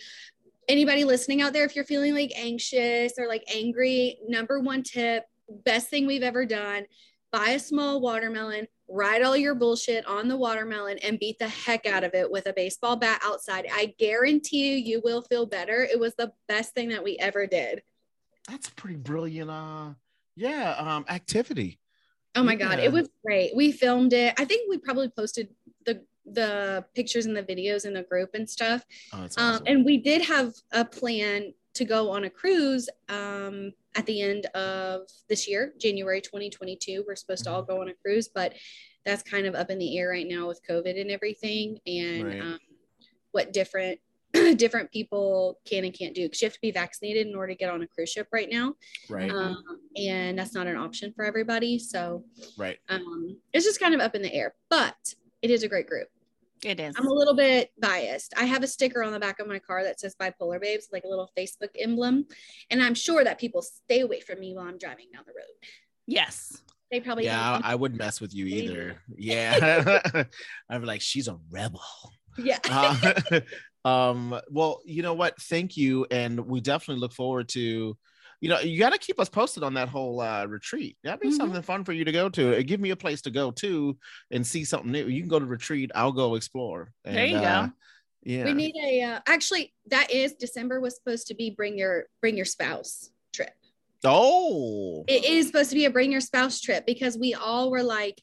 [0.67, 5.25] anybody listening out there, if you're feeling like anxious or like angry, number one tip,
[5.65, 6.85] best thing we've ever done
[7.31, 11.85] buy a small watermelon, ride all your bullshit on the watermelon, and beat the heck
[11.85, 13.65] out of it with a baseball bat outside.
[13.71, 15.83] I guarantee you, you will feel better.
[15.83, 17.81] It was the best thing that we ever did.
[18.49, 19.93] That's a pretty brilliant uh
[20.35, 21.80] yeah, um activity.
[22.35, 22.85] Oh my God, Yeah.
[22.85, 23.53] it was great.
[23.55, 24.34] We filmed it.
[24.39, 25.49] I think we probably posted
[25.85, 28.85] the the pictures and the videos in the group and stuff.
[29.13, 29.63] Oh, Um, awesome.
[29.68, 34.45] and we did have a plan to go on a cruise um, at the end
[34.47, 37.03] of this year, January 2022.
[37.07, 38.53] We're supposed to all go on a cruise, but
[39.05, 42.41] that's kind of up in the air right now with COVID and everything, and Right.
[42.41, 42.59] um,
[43.31, 43.99] what different
[44.55, 47.57] different people can and can't do because you have to be vaccinated in order to
[47.57, 48.73] get on a cruise ship right now,
[49.09, 49.63] right, um,
[49.95, 51.80] and that's not an option for everybody.
[51.80, 52.23] So
[52.57, 52.77] right.
[52.89, 54.95] um, it's just kind of up in the air, but
[55.41, 56.07] it is a great group.
[56.63, 56.93] It is.
[56.95, 58.34] I'm a little bit biased.
[58.38, 61.05] I have a sticker on the back of my car that says bipolar babes, like
[61.05, 62.27] a little Facebook emblem.
[62.69, 65.68] And I'm sure that people stay away from me while I'm driving down the road.
[66.05, 66.61] Yes.
[66.91, 67.65] They probably Yeah, don't.
[67.65, 69.01] I, I wouldn't mess with you Me either.
[69.15, 70.26] Yeah.
[70.69, 71.81] I'm like, she's a rebel.
[72.38, 72.59] yeah.
[72.69, 73.39] Uh,
[73.85, 75.39] um, well, you know what?
[75.41, 76.05] Thank you.
[76.11, 77.97] And we definitely look forward to,
[78.39, 80.97] you know, you got to keep us posted on that whole uh, retreat.
[81.03, 81.37] That'd be Mhm.
[81.37, 82.57] something fun for you to go to.
[82.57, 83.97] Uh, Give me a place to go to
[84.31, 85.07] and see something new.
[85.07, 85.91] You can go to retreat.
[85.95, 86.91] I'll go explore.
[87.05, 87.47] There you And, go.
[87.47, 87.69] uh,
[88.23, 88.45] Yeah.
[88.45, 92.35] We need a uh, actually that is December was supposed to be bring your bring
[92.35, 93.53] your spouse trip.
[94.03, 97.83] oh, It is supposed to be a bring your spouse trip because we all were
[97.83, 98.21] like,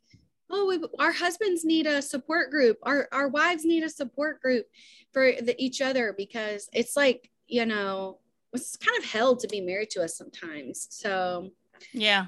[0.51, 2.79] oh, we, our husbands need a support group.
[2.83, 4.67] Our our wives need a support group
[5.13, 8.19] for the, each other because it's like you know
[8.53, 10.87] it's kind of hell to be married to us sometimes.
[10.91, 11.51] So
[11.93, 12.27] Yeah.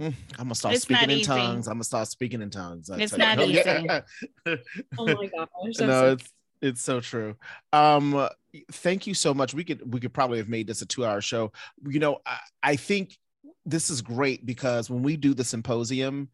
[0.00, 1.24] Mm, I'm gonna start It's speaking in easy.
[1.24, 1.66] tongues.
[1.68, 2.88] I'm gonna start speaking in tongues.
[2.90, 3.60] I It's not you.
[3.60, 3.88] easy.
[4.98, 5.48] oh my gosh,
[5.80, 6.32] I'm no, so- it's
[6.62, 7.36] it's so true.
[7.72, 8.28] Um,
[8.72, 9.54] thank you so much.
[9.54, 11.52] We could we could probably have made this a two hour show.
[11.86, 13.16] You know, I, I think
[13.66, 16.28] this is great because when we do the symposium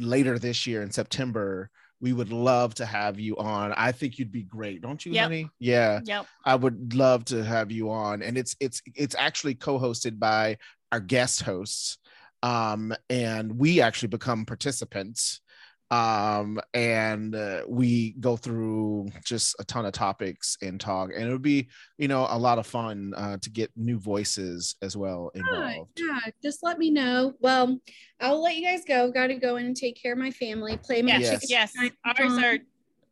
[0.00, 1.70] later this year in September,
[2.00, 3.72] we would love to have you on.
[3.72, 5.22] I think you'd be great, don't you, Yep.
[5.22, 5.50] honey?
[5.58, 6.00] Yeah.
[6.04, 6.26] Yep.
[6.44, 10.58] I would love to have you on, and it's it's it's actually co-hosted by
[10.92, 11.98] our guest hosts,
[12.42, 15.40] um, and we actually become participants,
[15.90, 21.32] um, and uh, we go through just a ton of topics and talk, and it
[21.32, 25.30] would be you know a lot of fun uh, to get new voices as well
[25.34, 25.92] Yeah, involved.
[25.98, 27.34] yeah, just let me know.
[27.40, 27.80] Well,
[28.20, 29.10] I'll let you guys go.
[29.10, 30.76] Got to go in and take care of my family.
[30.76, 31.30] Play my Yes.
[31.30, 31.48] chicken.
[31.50, 31.72] Yes.
[32.04, 32.58] Ours are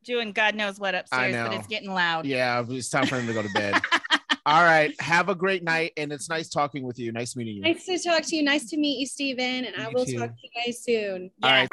[0.05, 2.27] doing God knows what upstairs, but it's getting loud.
[2.27, 3.81] Yeah, it's time for him to go to bed.
[4.47, 7.11] All right, have a great night, and it's nice talking with you.
[7.11, 7.63] Nice meeting you.
[7.63, 8.45] Nice to talk to you.
[8.45, 9.65] Nice to meet you, Steven.
[9.65, 10.19] And I will too.
[10.21, 11.31] talk to you guys soon.
[11.43, 11.69] All right.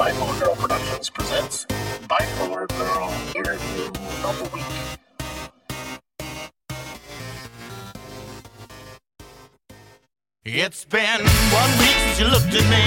[0.00, 1.66] Bipolar Girl Productions presents
[2.08, 3.84] Bipolar Girl Interview
[4.24, 4.64] of the Week.
[10.46, 11.20] It's been
[11.52, 12.80] one week since you looked at me.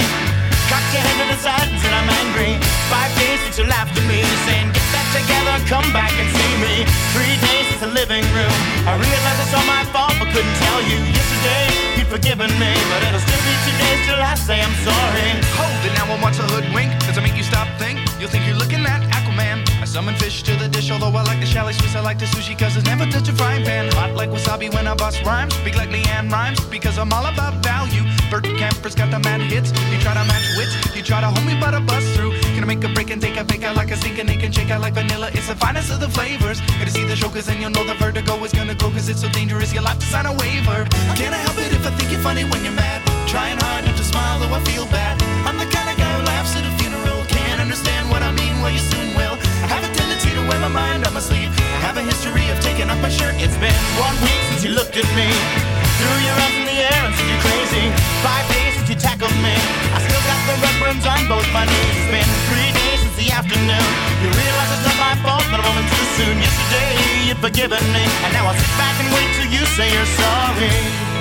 [0.74, 2.58] Cocked your head to the side and said I'm angry.
[2.90, 6.54] Five days since you laughed at me, saying get back together, come back and see
[6.66, 6.82] me.
[7.14, 8.56] Three days the living room.
[8.88, 11.00] I realized it's all my fault, but couldn't tell you.
[11.12, 11.68] Yesterday
[12.00, 15.28] you'd forgiven me, but it'll still be two days till I say I'm sorry.
[15.60, 16.96] Hold it now and watch the hoodwink.
[17.04, 18.00] Does it make you stop think?
[18.20, 19.68] You'll think you're looking at Aquaman.
[19.84, 21.96] I summon fish to the dish, although I like the chalet Swiss.
[21.96, 23.92] I like the sushi cause it's never touch a frying pan.
[24.00, 25.54] Hot like wasabi when I bust rhymes.
[25.56, 28.04] Speak like Leanne rhymes because I'm all about value.
[28.34, 29.70] Bert Camper's got the mad hits.
[29.94, 32.34] You try to match wits, you try to hold me but I bust through.
[32.58, 34.72] Gonna make a break and take a fake out like a sink and can shake
[34.72, 35.30] out like vanilla.
[35.38, 36.60] It's the finest of the flavors.
[36.82, 39.22] Gotta see the show cause then you'll know the vertigo is gonna go cause it's
[39.22, 39.72] so dangerous.
[39.72, 40.82] You'll have to sign a waiver.
[41.14, 43.06] Can't I help it if I think you're funny when you're mad?
[43.30, 45.22] Trying hard not to smile though I feel bad.
[45.46, 47.22] I'm the kind of guy who laughs at a funeral.
[47.30, 49.38] Can't understand what I mean, well you soon will.
[49.62, 51.54] I have a tendency to wear my mind on my sleeve.
[51.54, 53.38] I have a history of taking off my shirt.
[53.38, 55.83] It's been one week since you looked at me.
[56.00, 57.86] Threw your arms in the air and said you're crazy.
[58.26, 59.56] Five days since you tackled me.
[59.94, 61.96] I still got the red burns on both my knees.
[61.98, 63.90] It's been three days since the afternoon.
[64.22, 66.36] You realize it's not my fault, but I'm only too soon.
[66.42, 66.92] Yesterday
[67.30, 71.13] you'd forgiven me, and now I'll sit back and wait till you say you're sorry.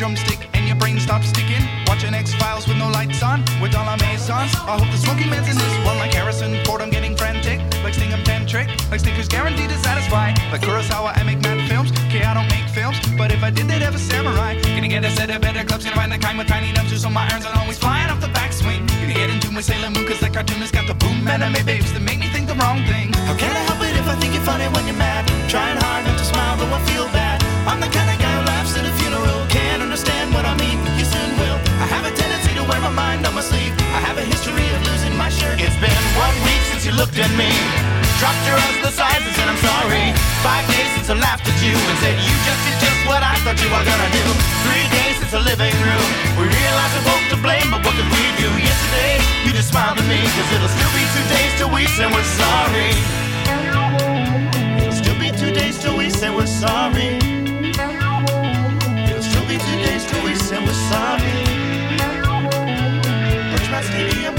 [0.00, 1.60] Drumstick and your brain stops sticking.
[1.86, 4.48] Watching X Files with no lights on, with all our masons.
[4.64, 6.80] I hope the smoking man's in this one like Harrison Ford.
[6.80, 10.32] I'm getting frantic, like Stingham Trick, like Snickers guaranteed to satisfy.
[10.50, 11.92] Like Kurosawa, I make mad films.
[12.08, 14.58] Okay, I don't make films, but if I did, they'd have a samurai.
[14.74, 17.10] Gonna get a set of better clubs, gonna find the kind with tiny nubs, so
[17.10, 18.88] my irons are always flying off the backswing.
[18.88, 22.00] Gonna get into my Sailor Moon, cause that cartoonist got the boom anime babes that
[22.00, 23.12] make me think the wrong thing.
[23.28, 25.28] How can I help it if I think you're funny when you're mad?
[25.50, 27.44] Trying hard not to smile, though I feel bad.
[27.68, 28.19] I'm the kind of
[35.30, 35.60] shirt.
[35.62, 37.50] It's been one week since you looked at me.
[38.18, 38.60] Dropped your
[38.92, 40.12] sides and I'm sorry.
[40.42, 43.38] Five days since I laughed at you and said you just did just what I
[43.46, 44.24] thought you were gonna do.
[44.66, 46.06] Three days since the living room.
[46.36, 48.48] We realized we're both to blame, but what could we do?
[48.60, 52.06] Yesterday, you just smiled at me, cause it'll still be two days till we say
[52.10, 52.92] we're sorry.
[54.82, 57.16] It'll still be two days till we say we're sorry.
[59.08, 61.32] It'll still be two days till we say we're sorry.
[63.48, 64.34] Birchmount Stadium,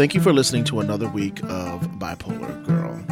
[0.00, 3.04] Thank you for listening to another week of Bipolar Girl.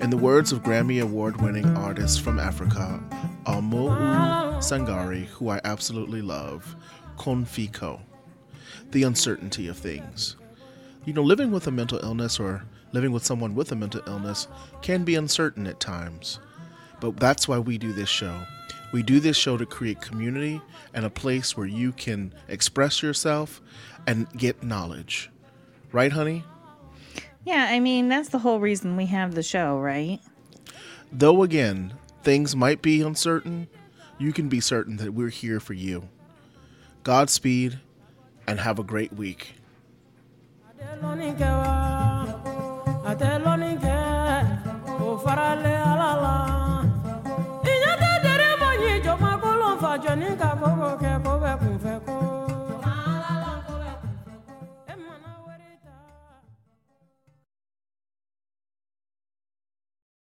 [0.00, 3.02] In the words of Grammy Award winning artist from Africa,
[3.46, 3.88] Almu
[4.58, 6.76] Sangari, who I absolutely love,
[7.18, 8.00] Konfiko,
[8.92, 10.36] the uncertainty of things.
[11.04, 12.62] You know, living with a mental illness or
[12.92, 14.46] living with someone with a mental illness
[14.82, 16.38] can be uncertain at times.
[17.00, 18.40] But that's why we do this show.
[18.92, 20.60] We do this show to create community
[20.94, 23.60] and a place where you can express yourself
[24.06, 25.28] and get knowledge.
[25.92, 26.44] Right, honey?
[27.44, 30.20] Yeah, I mean, that's the whole reason we have the show, right?
[31.12, 33.68] Though again, things might be uncertain,
[34.18, 36.08] you can be certain that we're here for you.
[37.04, 37.78] Godspeed
[38.46, 39.54] and have a great week.